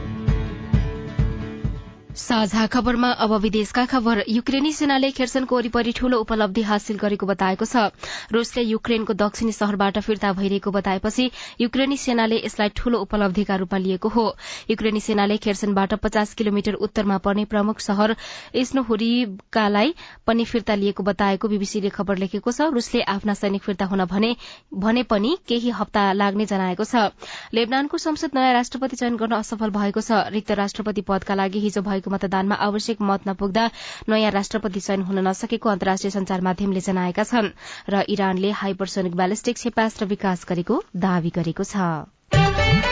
साझा 2.11 2.65
खबरमा 2.67 3.09
अब 3.23 3.33
विदेशका 3.41 3.85
खबर। 3.85 4.23
युक्रेनी 4.29 4.71
सेनाले 4.73 5.09
खेर्सनको 5.11 5.55
वरिपरि 5.55 5.91
ठूलो 5.91 6.17
उपलब्धि 6.19 6.61
हासिल 6.61 6.97
गरेको 6.97 7.25
बताएको 7.25 7.65
छ। 7.65 7.87
रूसले 8.31 8.63
युक्रेनको 8.63 9.13
दक्षिणी 9.15 9.51
शहरबाट 9.51 9.99
फिर्ता 9.99 10.31
भइरहेको 10.33 10.71
बताएपछि 10.71 11.29
युक्रेनी 11.61 11.97
सेनाले 11.97 12.37
यसलाई 12.37 12.69
ठूलो 12.75 12.99
उपलब्धिका 12.99 13.55
रूपमा 13.55 13.79
लिएको 13.79 14.09
हो। 14.09 14.25
युक्रेनी 14.69 14.99
सेनाले 14.99 15.37
खेर्सनबाट 15.37 15.93
पचास 16.03 16.33
किलोमिटर 16.33 16.73
उत्तरमा 16.83 17.17
पर्ने 17.23 17.45
प्रमुख 17.47 17.79
शहर 17.79 18.15
इस्नोहुरिकालाई 18.55 19.93
पनि 20.27 20.45
फिर्ता 20.45 20.75
लिएको 20.75 21.03
बताएको 21.03 21.47
बीबीसीले 21.47 21.89
खबर 21.91 22.17
लेखेको 22.17 22.51
छ। 22.51 22.67
रूसले 22.71 23.01
आफ्ना 23.07 23.33
सैनिक 23.35 23.63
फिर्ता 23.63 23.85
हुन 23.85 24.05
भने 24.05 25.03
पनि 25.07 25.37
केही 25.47 25.69
हप्ता 25.79 26.11
लाग्ने 26.13 26.45
जनाएको 26.45 26.83
छ। 26.83 27.07
लेबनानको 27.53 27.97
संसद 27.99 28.35
नयाँ 28.35 28.53
राष्ट्रपति 28.53 28.95
चयन 28.97 29.15
गर्न 29.15 29.39
असफल 29.39 29.69
भएको 29.71 30.01
छ। 30.01 30.27
रिक्त 30.35 30.51
राष्ट्रपति 30.59 31.01
पदका 31.07 31.35
लागि 31.35 31.59
हिजो 31.61 31.81
भएको 32.01 32.11
मतदानमा 32.11 32.55
आवश्यक 32.57 33.01
मत 33.01 33.27
नपुग्दा 33.27 33.65
नयाँ 34.09 34.31
राष्ट्रपति 34.31 34.79
चयन 34.79 35.01
हुन 35.03 35.19
नसकेको 35.27 35.69
अन्तर्राष्ट्रिय 35.69 36.11
संचार 36.11 36.41
माध्यमले 36.41 36.81
जनाएका 36.81 37.23
छन् 37.23 37.53
र 37.89 38.03
इरानले 38.09 38.51
हाइपरसोनिक 38.57 39.15
ब्यालिस्टिक 39.15 39.55
क्षेपास्त्र 39.55 40.05
विकास 40.07 40.45
गरेको 40.49 40.81
दावी 40.97 41.31
गरेको 41.35 41.63
छ। 41.65 42.90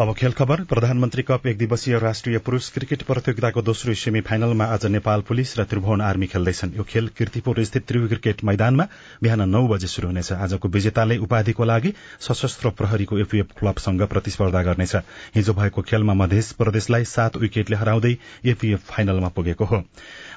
अब 0.00 0.12
खेल 0.14 0.32
खबर। 0.32 0.62
प्रधानमन्त्री 0.64 1.22
कप 1.22 1.46
एक 1.46 1.56
दिवसीय 1.58 1.98
राष्ट्रिय 1.98 2.38
पुरूष 2.38 2.68
क्रिकेट 2.72 3.02
प्रतियोगिताको 3.02 3.62
दोस्रो 3.62 3.94
सेमी 3.94 4.20
फाइनलमा 4.20 4.64
आज 4.66 4.86
नेपाल 4.86 5.20
पुलिस 5.20 5.58
र 5.58 5.64
त्रिभुवन 5.64 6.00
आर्मी 6.00 6.26
खेल्दैछन्। 6.26 6.72
यो 6.76 6.82
खेल 6.82 7.08
किर्तिपुर 7.08 7.62
स्थित 7.64 7.86
त्रिभु 7.86 8.08
क्रिकेट 8.08 8.44
मैदानमा 8.44 8.86
बिहान 9.22 9.48
नौ 9.48 9.66
बजे 9.68 9.86
शुरू 9.86 10.08
हुनेछ। 10.08 10.32
आजको 10.32 10.68
विजेताले 10.68 11.18
उपाधिको 11.18 11.64
लागि 11.64 11.92
सशस्त्र 12.20 12.70
प्रहरीको 12.72 13.18
एपीएफ 13.18 13.52
क्लबसँग 13.58 14.02
प्रतिस्पर्धा 14.08 14.62
गर्नेछ। 14.62 14.96
हिजो 15.36 15.52
भएको 15.52 15.82
खेलमा 15.82 16.14
मध्य 16.14 16.42
प्रदेशलाई 16.58 17.04
सात 17.04 17.36
विकेटले 17.36 17.76
हराउँदै 17.76 18.16
एपीएफ 18.48 18.88
फाइनलमा 18.88 19.28
पुगेको 19.28 19.64
हो। 19.64 19.84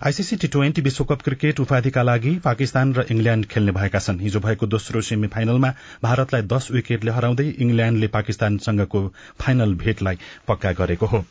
आईसीसी 0.04 0.36
टी 0.36 0.48
ट्वेन्टी 0.48 0.82
विश्वकप 0.82 1.22
क्रिकेट 1.24 1.60
उपाधिका 1.60 2.02
लागि 2.04 2.34
पाकिस्तान 2.44 2.94
र 2.94 3.06
इंग्ल्याण्ड 3.12 3.46
खेल्ने 3.46 3.72
भएका 3.72 4.00
छन्। 4.00 4.20
हिजो 4.20 4.40
भएको 4.40 4.68
दोस्रो 4.68 5.02
सेमी 5.02 5.28
फाइनलमा 5.36 5.70
भारतलाई 6.04 6.42
दश 6.52 6.72
विकेटले 6.72 7.12
हराउँदै 7.12 7.48
इंग्ल्याण्डले 7.50 8.08
पाकिस्तानसँगको 8.18 9.08
फाइनल 9.40 9.74
भेटलाई 9.86 10.20
पक्का 10.48 10.72
गरेको 10.82 11.06
हो। 11.06 11.24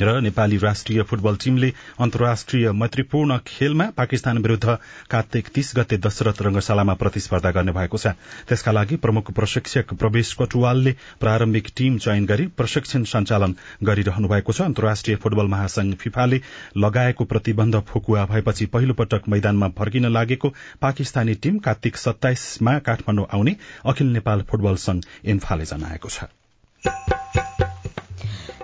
र 0.00 0.20
नेपाली 0.20 0.56
राष्ट्रिय 0.58 1.02
फुटबल 1.02 1.36
टीमले 1.36 1.72
अन्तर्राष्ट्रिय 2.00 2.70
मैत्रीपूर्ण 2.72 3.38
खेलमा 3.46 3.84
पाकिस्तान 3.96 4.38
विरूद्ध 4.38 4.76
कार्तिक 5.10 5.48
तीस 5.54 5.72
गते 5.76 5.96
दशरथ 5.98 6.42
रंगशालामा 6.42 6.94
प्रतिस्पर्धा 6.94 7.50
गर्ने 7.50 7.72
भएको 7.72 7.98
छ। 7.98 8.14
त्यसका 8.48 8.72
लागि 8.72 8.96
प्रमुख 8.96 9.30
प्रशिक्षक 9.32 9.94
प्रवेश 9.94 10.32
कटुवालले 10.40 10.92
प्रारम्भिक 11.20 11.68
टीम 11.76 11.98
चयन 11.98 12.26
गरी 12.26 12.46
प्रशिक्षण 12.56 13.04
सञ्चालन 13.04 13.54
गरिरहनु 13.84 14.28
भएको 14.28 14.52
छ। 14.52 14.60
अन्तर्राष्ट्रिय 14.62 15.16
फुटबल 15.16 15.46
महासंघ 15.48 15.94
फिफाले 15.96 16.40
लगाएको 16.76 17.24
प्रतिबन्ध 17.24 17.80
फुकुवा 17.88 18.24
भएपछि 18.26 18.66
पहिलो 18.74 18.94
पटक 18.94 19.28
मैदानमा 19.28 19.68
फर्किन 19.78 20.12
लागेको 20.12 20.54
पाकिस्तानी 20.82 21.34
टीम 21.38 21.58
कार्तिक 21.60 21.96
सत्ताइसमा 21.96 22.78
काठमाडौँ 22.86 23.26
आउने 23.32 23.56
अखिल 23.86 24.12
नेपाल 24.12 24.42
फुटबल 24.50 24.76
संघ 24.82 25.02
इन्फाले 25.26 25.64
जनाएको 25.64 26.08
छ। 26.08 27.13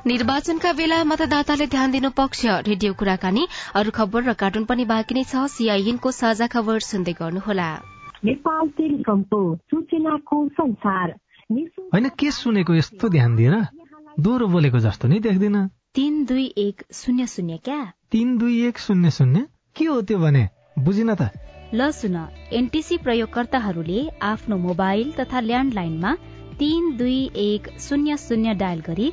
निर्वाचनका 0.07 0.73
बेला 0.73 1.03
मतदाताले 1.05 1.67
ध्यान 1.67 1.91
दिनु 1.91 2.11
पक्ष 2.17 2.41
रेडियो 2.67 2.93
कुराकानी 2.97 3.45
अरू 3.77 3.91
खबर 3.93 4.23
र 4.25 4.33
कार्टुन 4.33 4.65
पनि 4.65 4.85
बाँकी 4.89 5.15
नै 5.15 5.25
छ। 5.29 5.45
सीआईएनको 5.53 6.11
साझा 6.11 6.47
खबर 6.49 6.79
सुन्दै 6.81 7.13
गर्नुहोला। 7.21 7.69
होइन 11.93 12.09
के 12.17 12.31
सुनेको 12.31 12.75
यस्तो 12.75 13.09
ध्यान 13.09 13.37
दिएर 13.37 13.55
दोहोरो 14.25 14.47
बोलेको 14.49 14.79
जस्तो 14.81 15.09
नि 15.09 15.21
देख्दिन। 15.21 15.69
तीन 15.95 16.25
दुई 16.25 16.47
एक 16.57 16.83
शून्य 16.93 17.27
शून्य 17.27 17.57
क्या? 17.65 17.81
तीन 18.11 18.37
दुई 18.39 18.57
एक 18.67 18.79
शून्य 18.79 19.11
शून्य? 19.11 19.47
के 19.77 19.85
हो 19.85 20.01
त्यो 20.03 20.19
भने? 20.19 20.49
बुझिन 20.79 21.15
त। 21.15 21.29
ल 21.75 21.91
सुन 21.93 22.17
एनटिसी 22.53 22.97
प्रयोगकर्ताहरूले 22.97 24.01
आफ्नो 24.23 24.57
मोबाइल 24.57 25.13
तथा 25.13 25.41
ल्यान्डलाइनमा 25.41 26.15
तीन 26.59 26.97
दुई 26.97 27.21
एक 27.37 27.69
शून्य 27.79 28.17
शून्य 28.17 28.55
डायल 28.55 28.81
गरी 28.81 29.13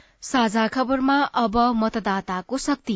साझा 0.21 0.67
खबरमा 0.67 1.15
अब 1.35 1.57
मतदाताको 1.75 2.57
शक्ति। 2.57 2.95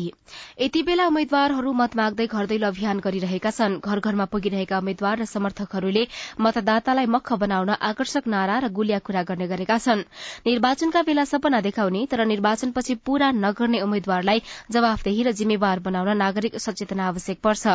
यति 0.60 0.82
बेला 0.82 1.06
उम्मेद्वारहरू 1.06 1.72
मत 1.72 1.96
माग्दै 1.96 2.26
घर 2.26 2.46
दैलो 2.46 2.66
अभियान 2.66 2.98
गरिरहेका 3.02 3.50
छन्। 3.50 3.78
घर 3.82 4.00
घरमा 4.00 4.24
पुगिरहेका 4.30 4.78
उम्मेद्वार 4.78 5.18
र 5.18 5.24
समर्थकहरूले 5.26 6.06
मतदातालाई 6.40 7.06
मख 7.06 7.32
बनाउन 7.34 7.70
आकर्षक 7.82 8.26
नारा 8.26 8.58
र 8.58 8.68
गुलिया 8.70 8.98
कुरा 9.02 9.22
गर्ने 9.26 9.46
गरेका 9.48 9.78
छन्। 9.78 10.04
निर्वाचनका 10.46 11.02
बेला 11.02 11.24
सपना 11.26 11.60
देखाउने 11.66 12.04
तर 12.06 12.24
निर्वाचनपछि 12.24 12.94
पूरा 13.02 13.30
नगर्ने 13.34 13.80
उम्मेद्वारलाई 13.82 14.42
जवाफदेही 14.70 15.22
र 15.22 15.32
जिम्मेवार 15.34 15.82
बनाउन 15.82 16.16
नागरिक 16.16 16.62
सचेतना 16.62 17.08
आवश्यक 17.08 17.42
पर्छ। 17.42 17.66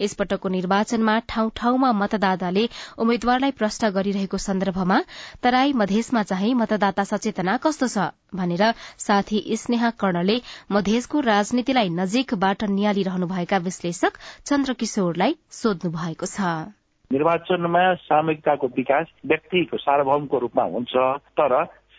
यसपटकको 0.00 0.48
निर्वाचनमा 0.48 1.18
ठाउँ 1.26 1.50
ठाउँमा 1.56 1.92
मतदाताले 1.98 2.68
उम्मेद्वारलाई 2.98 3.58
प्रश्न 3.58 3.90
गरिरहेको 3.90 4.38
सन्दर्भमा 4.38 5.02
तराई 5.42 5.72
मधेसमा 5.74 6.22
चाहिँ 6.30 6.54
मतदाता 6.54 7.04
सचेतना 7.10 7.56
कस्तो 7.58 7.90
छ 7.90 8.14
भनेर 8.30 8.62
साथी 9.00 9.38
स्नेहा 9.56 9.90
कर्णले 10.00 10.36
मधेसको 10.72 11.20
राजनीतिलाई 11.26 11.88
नजिकबाट 11.92 12.64
निहालिरहनुभएका 12.70 13.58
विश्लेषक 13.64 14.20
चन्द्र 14.44 14.72
किशोरलाई 14.80 15.34
सोध्नु 15.52 15.90
भएको 15.92 16.26
छ। 16.26 16.52
निर्वाचनमा 17.10 17.82
सामूहिकताको 18.02 18.66
विकास 18.76 19.06
व्यक्तिको 19.26 19.76
सार्वभौमको 19.78 20.38
रूपमा 20.38 20.64
हुन्छ 20.74 20.94
तर 21.40 21.52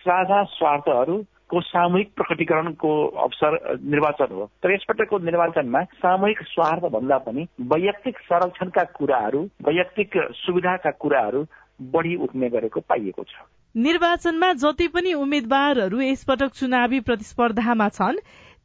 साझा 0.05 0.43
स्वार्थहरू 0.51 1.17
को 1.51 1.61
सामूहिक 1.61 2.13
प्रकटीकरणको 2.15 2.91
अवसर 3.23 3.57
निर्वाचन 3.83 4.31
हो। 4.31 4.45
तर 4.63 4.71
यसपटकको 4.73 5.17
निर्वाचनमा 5.19 5.81
सामूहिक 5.99 6.41
स्वार्थ 6.47 6.83
भन्दा 6.93 7.17
पनि 7.27 7.47
वैयक्तिक 7.73 8.19
संरक्षणका 8.29 8.83
कुराहरू 8.97 9.41
वैयक्तिक 9.67 10.17
सुविधाका 10.41 10.91
कुराहरू 11.03 11.45
बढ़ी 11.91 12.15
उठ्ने 12.15 12.49
गरेको 12.49 12.79
पाइएको 12.79 13.23
छ। 13.23 13.43
निर्वाचनमा 13.75 14.51
जति 14.53 14.87
पनि 14.87 15.13
उम्मेद्वारहरू 15.15 15.99
यसपटक 16.01 16.53
चुनावी 16.53 16.99
प्रतिस्पर्धामा 16.99 17.87
छन् 17.89 18.17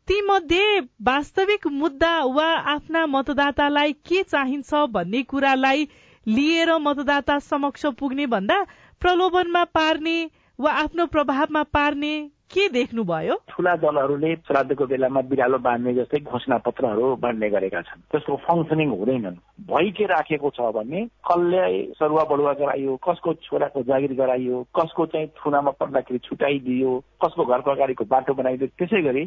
ती 0.08 0.20
मध्ये 0.22 0.80
वास्तविक 1.02 1.66
मुद्दा 1.72 2.12
वा 2.34 2.46
आफ्ना 2.74 3.04
मतदातालाई 3.06 3.92
के 4.08 4.22
चाहिन्छ 4.24 4.74
भन्ने 4.90 5.22
कुरालाई 5.22 5.88
लिएर 6.26 6.76
मतदाता 6.78 7.38
समक्ष 7.38 7.86
पुग्ने 7.98 8.26
भन्दा 8.26 8.62
प्रलोभनमा 9.02 9.64
पार्ने 9.74 10.18
वा 10.58 10.72
आफ्नो 10.82 11.06
प्रभावमा 11.06 11.62
पार्ने 11.72 12.14
के 12.46 12.68
देख्नुभयो? 12.68 13.34
ठुला 13.50 13.74
दलहरूले 13.76 14.34
श्राद्धको 14.46 14.86
बेलामा 14.86 15.20
बिरालो 15.30 15.58
बाँध्ने 15.58 15.92
जस्तै 15.94 16.18
घोषणा 16.30 16.56
पत्रहरू 16.62 17.14
बाँड्ने 17.18 17.48
गरेका 17.50 17.80
छन्। 17.82 18.00
त्यसको 18.12 18.36
फङ्सनिङ 18.46 18.88
हुँदैनन्। 18.90 19.36
भइ 19.66 19.90
के 19.90 20.04
राखेको 20.06 20.50
छ 20.54 20.60
भने 20.76 21.00
कसले 21.26 21.62
सरुवा 21.98 22.24
बढुवा 22.30 22.52
गराइयो 22.60 22.96
कसको 23.02 23.34
छोराको 23.42 23.82
जागिर 23.82 24.12
गराइयो 24.14 24.62
कसको 24.78 25.06
चाहिँ 25.06 25.28
थुनामा 25.36 25.70
पर्दाखेरि 25.80 26.18
छुट्याइदियो 26.18 26.92
कसको 27.24 27.44
घरको 27.44 27.70
अगाडिको 27.70 28.04
बाटो 28.04 28.34
बनाइदियो 28.34 28.68
त्यसै 28.78 29.02
गरी 29.02 29.24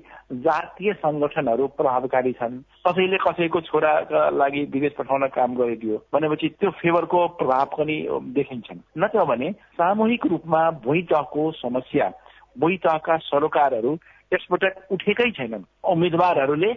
जातीय 0.47 0.93
संगठनहरू 1.03 1.67
प्रभावकारी 1.75 2.32
छन्। 2.39 2.58
कसैले 2.88 3.17
कसैको 3.27 3.62
छोराका 3.67 4.29
लागि 4.32 4.63
विदेश 4.71 4.93
पठाउन 4.97 5.27
काम 5.36 5.55
गरिदियो 5.60 5.97
भनेपछि 6.13 6.47
त्यो 6.60 6.71
फेभरको 6.79 7.27
प्रभाव 7.36 7.65
पनि 7.75 7.97
देखिन्छन्। 8.39 8.79
नत्र 8.97 9.25
भने 9.25 9.51
सामूहिक 9.75 10.25
रूपमा 10.25 10.63
भुइँटको 10.88 11.51
समस्या 11.60 12.10
तहका 12.57 13.17
सरोकारहरू 13.23 13.97
यसपटक 14.33 14.91
उठेकै 14.91 15.29
छैनन्। 15.31 15.63
उम्मेद्वारहरूले 15.83 16.71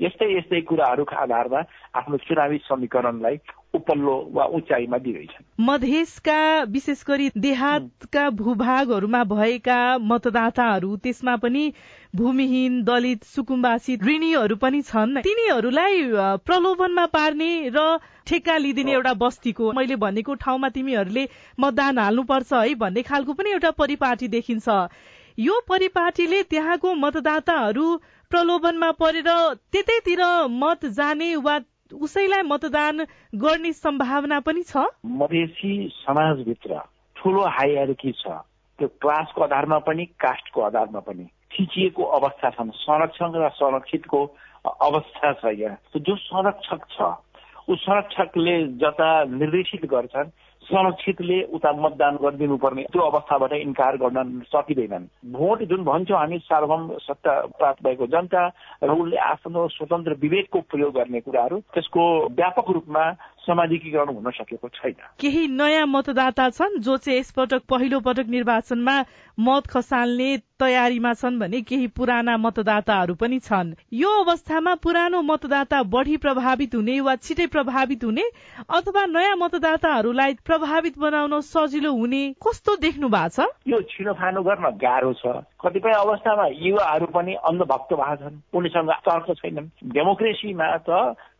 यस्तै 0.00 0.26
यस्तै 0.30 0.60
कुराहरूका 0.62 1.16
आधारमा 1.16 1.60
आफ्नो 1.94 2.16
चुनावी 2.24 2.58
समीकरणलाई 2.64 3.36
उपल्लो 3.74 4.14
वा 4.32 4.44
उचाइमा 4.58 4.98
दिँदैछन्। 4.98 5.44
मधेसका 5.60 6.40
विशेष 6.70 7.02
गरी 7.04 7.26
देहातका 7.36 8.28
भूभागहरूमा 8.38 9.22
भएका 9.24 9.80
मतदाताहरू 9.98 10.96
त्यसमा 10.96 11.34
पनि 11.42 11.64
भूमिहीन 12.16 12.82
दलित 12.84 13.24
सुकुम्बासी 13.24 13.96
ऋणीहरू 14.06 14.56
पनि 14.56 14.80
छन्। 14.82 15.20
तिनीहरूलाई 15.26 16.02
प्रलोभनमा 16.46 17.06
पार्ने 17.12 17.50
र 17.74 17.98
ठेक्का 18.26 18.56
लिइदिने 18.56 18.92
एउटा 18.92 19.14
बस्तीको 19.18 19.72
मैले 19.72 19.96
भनेको 19.96 20.34
ठाउँमा 20.46 20.68
तिमीहरूले 20.68 21.28
मतदान 21.60 21.98
हाल्नुपर्छ 21.98 22.52
है 22.54 22.74
भन्ने 22.76 23.02
खालको 23.02 23.32
पनि 23.34 23.50
एउटा 23.50 23.70
परिपाटी 23.82 24.28
देखिन्छ। 24.28 24.68
यो 25.38 25.58
परिपाटीले 25.68 26.42
त्यहाँको 26.42 26.92
मतदाताहरू 26.94 27.86
प्रलोभनमा 28.30 28.90
परेर 28.98 29.28
त्यतैतिर 29.72 30.22
मत 30.50 30.86
जाने 30.98 31.28
वा 31.38 31.58
उसैलाई 31.94 32.42
मतदान 32.42 33.04
गर्ने 33.34 33.72
सम्भावना 33.72 34.40
पनि 34.40 34.62
छ? 34.62 34.82
मधेसी 35.06 35.72
समाजभित्र 35.94 36.80
ठुलो 37.16 37.44
हाइयार्की 37.48 38.12
छ। 38.12 38.26
त्यो 38.78 38.88
क्लासको 38.98 39.42
आधारमा 39.42 39.78
पनि 39.86 40.04
कास्टको 40.18 40.60
आधारमा 40.60 41.00
पनि 41.06 41.24
थिचिएको 41.54 42.02
अवस्था 42.18 42.50
छन्। 42.50 42.70
संरक्षण 42.74 43.30
र 43.38 43.48
संरक्षितको 43.62 44.24
अवस्था 44.66 45.32
छ 45.38 45.54
यहाँ। 45.54 46.02
जो 46.02 46.16
संरक्षक 46.16 46.82
छ 46.90 47.14
ऊ 47.70 47.74
संरक्षकले 47.76 48.56
जता 48.82 49.08
निर्देशित 49.38 49.84
गर्छन् 49.86 50.30
संरक्षितले 50.68 51.38
उता 51.56 51.72
मतदान 51.72 52.16
गरिदिनु 52.22 52.56
पर्ने 52.56 52.82
त्यो 52.92 53.02
अवस्थाबाट 53.02 53.52
इन्कार 53.52 53.96
गर्न 53.96 54.40
सकिँदैनन्। 54.52 55.06
भोट 55.32 55.62
जुन 55.64 55.84
भन्छौँ 55.84 56.18
हामी 56.18 56.38
सार्वभौम 56.44 56.82
सत्ता 57.00 57.32
प्राप्त 57.58 57.82
भएको 57.84 58.06
जनता 58.06 58.42
र 58.84 58.90
उसले 58.92 59.16
आफ्नो 59.16 59.66
स्वतन्त्र 59.68 60.12
विवेकको 60.20 60.60
प्रयोग 60.70 60.92
गर्ने 60.94 61.20
कुराहरू 61.20 61.56
त्यसको 61.74 62.04
व्यापक 62.36 62.70
रूपमा 62.70 63.04
समाजिकीकरण 63.48 64.08
हुन 64.14 64.30
सकेको 64.30 64.68
छैन। 64.68 64.94
केही 65.20 65.46
नयाँ 65.48 65.86
मतदाता 65.86 66.48
छन् 66.50 66.78
जो 66.80 66.96
चाहिँ 66.96 67.18
यसपटक 67.18 67.62
पहिलो 67.68 68.00
पटक 68.00 68.26
निर्वाचनमा 68.28 68.96
मत 69.38 69.66
खसाल्ने 69.66 70.36
तयारीमा 70.60 71.12
छन् 71.14 71.38
भने 71.38 71.60
केही 71.62 71.86
पुराना 71.96 72.36
मतदाताहरू 72.36 73.14
पनि 73.14 73.38
छन्। 73.38 73.74
यो 73.94 74.10
अवस्थामा 74.22 74.74
पुरानो 74.84 75.22
मतदाता 75.22 75.82
बढ़ी 75.88 76.16
प्रभावित 76.16 76.74
हुने 76.74 77.00
वा 77.00 77.14
छिटै 77.16 77.46
प्रभावित 77.46 78.04
हुने 78.04 78.24
अथवा 78.68 79.04
नयाँ 79.06 79.36
मतदाताहरूलाई 79.36 80.34
प्रभावित 80.44 80.98
बनाउन 80.98 81.40
सजिलो 81.40 81.92
हुने 81.92 82.22
कस्तो 82.42 82.76
देख्नु 82.76 83.08
भएको 83.08 83.28
छ? 83.28 83.48
यो 83.68 83.80
छिनोफानो 83.90 84.42
गर्न 84.42 84.66
गाह्रो 84.78 85.12
छ। 85.12 85.40
कतिपय 85.60 85.92
अवस्थामा 85.92 86.46
युवाहरू 86.46 87.06
पनि 87.06 87.34
अन्धभक्त 87.34 87.92
भएको 87.92 88.16
छन् 88.16 88.40
उनीसँग 88.54 88.90
तर्क 88.90 89.26
छैनन्। 89.38 89.66
डेमोक्रेसीमा 89.90 90.76
त 90.76 90.90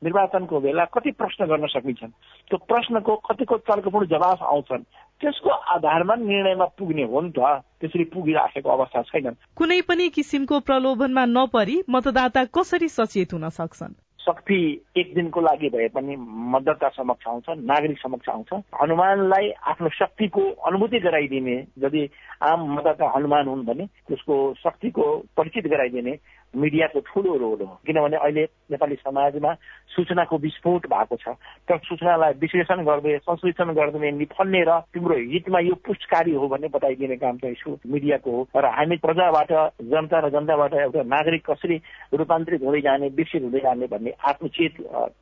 निर्वाचनको 0.04 0.60
बेला 0.60 0.84
कति 0.84 1.10
प्रश्न 1.10 1.46
गर्न 1.46 1.66
सकिन्छन्। 1.66 2.10
त्यो 2.50 2.58
प्रश्नको 2.58 3.16
कतिको 3.16 3.56
तर्कपूर्ण 3.58 4.06
जवाफ 4.06 4.42
आउँछन्। 4.42 4.82
त्यसको 5.22 5.50
आधारमा 5.50 6.14
निर्णयमा 6.14 6.64
पुग्ने 6.64 7.02
हो 7.02 7.20
नि 7.20 7.30
त। 7.30 7.62
त्यसरी 7.80 8.04
पुगिराखेको 8.04 8.70
अवस्था 8.70 9.02
छैनन्। 9.02 9.38
कुनै 9.56 9.80
पनि 9.80 10.08
किसिमको 10.08 10.60
प्रलोभनमा 10.60 11.24
नपरी 11.24 11.82
मतदाता 11.90 12.44
कसरी 12.44 12.88
सचेत 12.88 13.32
हुन 13.32 13.48
सक्छन्? 13.48 14.07
शक्ति 14.28 14.84
एक 14.96 15.14
दिनको 15.14 15.40
लागि 15.40 15.68
भए 15.68 15.88
पनि 15.88 16.16
मतदाता 16.52 16.88
समक्ष 16.88 17.26
आउँछ 17.28 17.44
नागरिक 17.48 17.98
समक्ष 17.98 18.28
आउँछ। 18.28 18.52
हनुमानलाई 18.82 19.50
आफ्नो 19.50 19.88
शक्तिको 19.88 20.42
अनुभूति 20.68 20.98
गराइदिने 20.98 21.56
यदि 21.84 22.08
आम 22.42 22.66
मतदाता 22.76 23.12
हनुमान 23.16 23.48
हुन् 23.48 23.64
भने 23.66 23.86
त्यसको 24.08 24.36
शक्तिको 24.54 25.04
परिचित 25.36 25.66
गराइदिने 25.66 26.12
मिडियाको 26.56 27.00
ठुलो 27.00 27.36
रोल 27.36 27.60
हो। 27.60 27.74
किनभने 27.86 28.16
अहिले 28.16 28.44
नेपाली 28.70 28.94
समाजमा 28.96 29.52
सूचनाको 29.94 30.36
विस्फोट 30.38 30.86
भएको 30.86 31.16
छ। 31.16 31.28
तर 31.68 31.78
सूचनालाई 31.78 32.32
विश्लेषण 32.40 32.84
गर्दै 32.84 33.16
संश्लेषण 33.18 33.72
गर्दै 33.74 34.10
निफन्ने 34.10 34.62
र 34.64 34.78
तिम्रो 34.94 35.16
हितमा 35.16 35.60
यो 35.60 35.74
पुष्टकारी 35.84 36.32
हो 36.34 36.48
भन्ने 36.48 36.68
बताइदिने 36.68 37.16
काम 37.16 37.36
चाहिँ 37.38 37.76
मिडियाको 37.86 38.30
हो। 38.30 38.48
र 38.56 38.64
हामी 38.64 38.96
प्रजाबाट 38.96 39.52
जनता 39.82 40.18
र 40.18 40.30
जनताबाट 40.30 40.74
एउटा 40.74 41.02
नागरिक 41.02 41.50
कसरी 41.50 41.76
रूपान्तरित 42.14 42.62
हुँदै 42.62 42.80
जाने 42.80 43.08
विकसित 43.08 43.42
हुँदै 43.42 43.60
जाने 43.60 43.86
भन्ने 43.86 44.10
आत्मचेत 44.28 44.74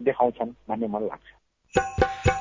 देखाउँछन् 0.03 0.57
भन्ने 0.69 0.87
मलाई 0.87 1.09
लाग्छ। 1.09 1.46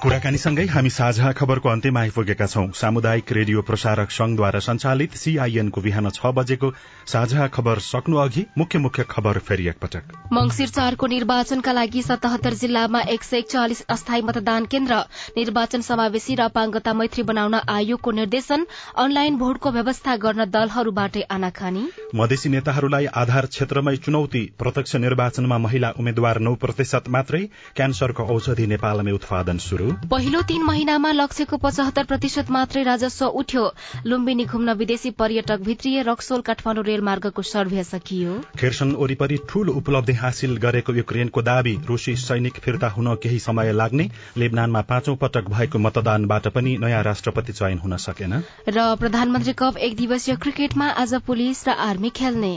कुराकानीसँगै 0.06 0.66
हामी 0.70 0.90
साझा 0.90 1.32
खबरको 1.32 1.70
अन्त्यमा 1.70 2.00
आइपुगेका 2.00 2.46
छौं। 2.46 2.70
सामुदायिक 2.78 3.32
रेडियो 3.32 3.62
प्रसारक 3.62 4.12
संघद्वारा 4.12 4.60
संचालित 4.60 5.14
सीआईएनको 5.18 5.82
बिहान 5.82 6.10
छ 6.10 6.30
बजेको 6.30 6.70
साझा 7.10 7.48
खबर 7.48 7.80
सक्नु 7.82 8.18
अघि 8.18 8.44
मुख्य 8.58 8.80
मुख्य 8.80 9.04
खबर 9.10 9.40
फेरि 9.48 9.68
एकपटक। 9.68 10.14
मंगिर 10.34 10.70
चारको 10.70 11.08
निर्वाचनका 11.08 11.72
लागि 11.72 12.02
सतहत्तर 12.02 12.54
जिल्लामा 12.54 13.02
एक 13.16 13.24
सय 13.24 13.38
एकचालिस 13.38 13.82
अस्थायी 13.90 14.22
मतदान 14.22 14.66
केन्द्र 14.66 15.00
निर्वाचन 15.38 15.82
समावेशी 15.82 16.36
र 16.36 16.46
अपाङ्गता 16.46 16.94
मैत्री 16.94 17.24
बनाउन 17.32 17.56
आयोगको 17.56 18.12
निर्देशन 18.20 18.66
अनलाइन 19.06 19.38
भोटको 19.38 19.72
व्यवस्था 19.72 20.16
गर्न 20.28 20.46
दलहरूबाटै 20.52 21.26
आनाखानी 21.32 21.84
मधेसी 22.16 22.54
नेताहरूलाई 22.58 23.10
आधार 23.24 23.50
क्षेत्रमै 23.56 23.96
चुनौती 24.06 24.44
प्रत्यक्ष 24.60 24.96
निर्वाचनमा 25.08 25.58
महिला 25.66 25.92
उम्मेद्वार 25.98 26.44
नौ 26.50 26.56
प्रतिशत 26.62 27.12
मात्रै 27.18 27.44
क्यान्सरको 27.76 28.30
औषधि 28.38 28.72
नेपालमै 28.76 29.15
उत्पादन 29.16 29.58
शुरू 29.60 29.92
पहिलो 30.12 30.42
तीन 30.44 30.64
महिनामा 30.64 31.12
लक्ष्यको 31.14 31.58
पचहत्तर 31.58 32.04
प्रतिशत 32.06 32.52
मात्रै 32.52 32.84
राजस्व 32.84 33.26
उठ्यो। 33.36 33.64
लुम्बिनी 34.06 34.46
घुम्न 34.46 34.74
विदेशी 34.76 35.10
पर्यटक 35.20 35.60
भित्रिए 35.66 36.02
रक्सोल 36.04 36.42
काठमाडौँ 36.48 36.84
रेलमार्गको 36.86 37.42
सर्वे 37.46 37.84
सकियो। 37.86 38.40
खेर्सन 38.60 38.92
वरिपरि 38.98 39.38
ठूलो 39.50 39.74
उपलब्धि 39.76 40.14
हासिल 40.16 40.58
गरेको 40.66 40.94
युक्रेनको 40.96 41.42
दावी 41.44 41.76
रूसी 41.88 42.16
सैनिक 42.18 42.60
फिर्ता 42.60 42.90
हुन 42.90 43.14
केही 43.24 43.40
समय 43.40 43.72
लाग्ने 43.74 44.10
लेबनानमा 44.38 44.82
पाँचौं 44.90 45.16
पटक 45.18 45.50
भएको 45.50 45.80
मतदानबाट 45.80 46.48
पनि 46.56 46.78
नयाँ 46.78 47.04
राष्ट्रपति 47.04 47.54
चयन 47.54 47.80
हुन 47.80 47.98
सकेन। 48.00 48.34
र 48.70 48.96
प्रधानमन्त्री 48.98 49.54
कप 49.54 49.78
एक 49.80 49.96
दिवसीय 49.98 50.36
क्रिकेटमा 50.38 50.88
आज 50.98 51.14
पुलिस 51.28 51.68
र 51.68 51.72
आर्मी 51.84 52.10
खेल्ने। 52.16 52.56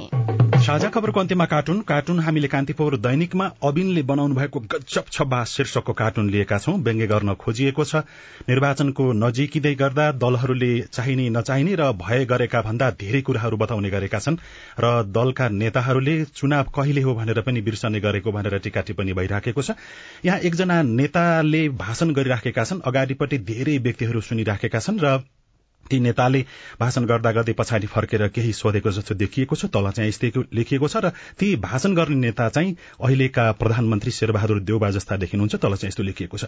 साझा 0.58 0.88
खबरको 0.88 1.20
अन्त्यमा 1.20 1.44
कार्टुन 1.44 1.80
कार्टुन 1.88 2.18
हामीले 2.20 2.48
कान्तिपुर 2.48 2.96
दैनिकमा 2.98 3.44
अबिनले 3.62 4.02
बनाउनु 4.02 4.34
भएको 4.34 4.60
गजब 4.72 5.04
छब्बा 5.12 5.42
शीर्षकको 5.44 5.92
कार्टुन 5.92 6.30
लिएका 6.30 6.47
छौं। 6.56 6.80
व्यङ्ग्य 6.80 7.06
गर्न 7.06 7.34
खोजिएको 7.36 7.84
छ। 7.84 8.08
निर्वाचनको 8.48 9.04
नजिकिँदै 9.12 9.74
गर्दा 9.74 10.06
दलहरूले 10.16 10.72
चाहिने 10.88 11.28
नचाहिने 11.28 11.74
र 11.74 11.92
भय 11.92 12.24
गरेका 12.24 12.60
भन्दा 12.62 12.90
धेरै 12.96 13.20
कुराहरू 13.20 13.56
बताउने 13.56 13.90
गरेका 13.90 14.18
छन् 14.18 14.40
र 14.80 15.04
दलका 15.04 15.48
नेताहरूले 15.52 16.24
चुनाव 16.24 16.64
कहिले 16.72 17.02
हो 17.02 17.14
भनेर 17.14 17.40
पनि 17.44 17.60
बिर्सने 17.60 18.00
गरेको 18.00 18.32
भनेर 18.32 18.58
टिका 18.58 18.80
टिप्पणी 18.80 19.12
भइराखेको 19.12 19.62
छ। 19.62 19.76
यहाँ 20.24 20.38
एकजना 20.40 20.82
नेताले 20.82 21.68
भाषण 21.68 22.12
गरिराखेका 22.12 22.64
छन्। 22.64 22.80
अगाडिपट्टि 22.80 23.38
धेरै 23.44 23.78
व्यक्तिहरू 23.78 24.20
सुनिराखेका 24.20 24.80
छन् 24.80 25.04
र 25.04 25.20
ती 25.90 26.00
नेताले 26.00 26.44
भाषण 26.80 27.04
गर्दा 27.04 27.32
गर्दै 27.32 27.52
पछाडि 27.52 27.86
फर्केर 27.86 28.26
केही 28.28 28.52
सोधेको 28.52 28.90
जस्तो 28.90 29.14
देखिएको 29.14 29.56
छ 29.56 29.72
तल 29.72 29.90
चाहिँ 29.90 30.08
यस्तै 30.08 30.32
लेखिएको 30.54 30.88
छ 30.88 31.04
र 31.04 31.12
ती 31.38 31.54
भाषण 31.56 31.94
गर्ने 31.94 32.16
नेता 32.16 32.48
चाहिँ 32.48 32.76
अहिलेका 33.00 33.50
प्रधानमन्त्री 33.58 34.10
शेरबहादुर 34.10 34.60
देउबा 34.62 34.90
जस्ता 34.90 35.16
देखिनुहुन्छ 35.16 35.54
तल 35.56 35.74
चाहिँ 35.74 35.88
यस्तो 35.88 36.02
लेखिएको 36.02 36.38
छ। 36.38 36.44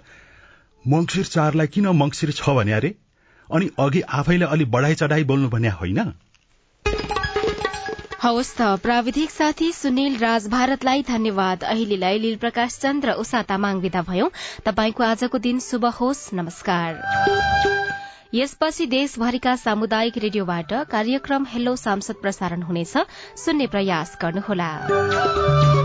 मङ्सिर 0.85 1.25
चारलाई 1.27 1.67
किन 1.67 1.87
मङ्सिर 1.97 2.31
छ 2.33 2.57
भने 2.57 2.73
अरे? 2.73 2.95
अनि 3.49 3.71
अघि 3.79 4.01
आफैले 4.01 4.45
अलि 4.45 4.65
बढाई 4.65 4.95
चढाई 4.95 5.25
बोल्नु 5.25 5.49
भन्या 5.49 5.73
होइन? 5.73 6.13
हवस् 8.23 8.55
त 8.57 8.63
प्राविधिक 8.83 9.31
साथी 9.31 9.73
सुनिल 9.73 10.17
राज 10.19 10.47
भारतलाई 10.49 11.03
धन्यवाद। 11.03 11.65
अहिलेलाई 11.65 12.19
लील 12.19 12.37
प्रकाश 12.37 12.79
चन्द्र 12.79 13.13
उषा 13.17 13.43
तामाङ 13.43 13.81
विदा 13.81 14.03
भयौं। 14.03 14.29
तपाईँको 14.65 15.03
आजको 15.03 15.39
दिन 15.39 15.59
शुभ 15.61 15.87
होस्। 16.01 16.29
नमस्कार। 16.35 17.70
यसपछि 18.35 18.87
देशभरिका 18.87 19.57
सामुदायिक 19.57 20.19
रेडियोबाट 20.19 20.73
कार्यक्रम 20.91 21.47
हेलो 21.49 21.77
सांसद 21.77 22.15
प्रसारण 22.23 22.63
हुनेछ। 22.63 22.97
सुन्ने 23.37 23.67
प्रयास 23.67 24.19
गर्नुहोला। 24.23 25.80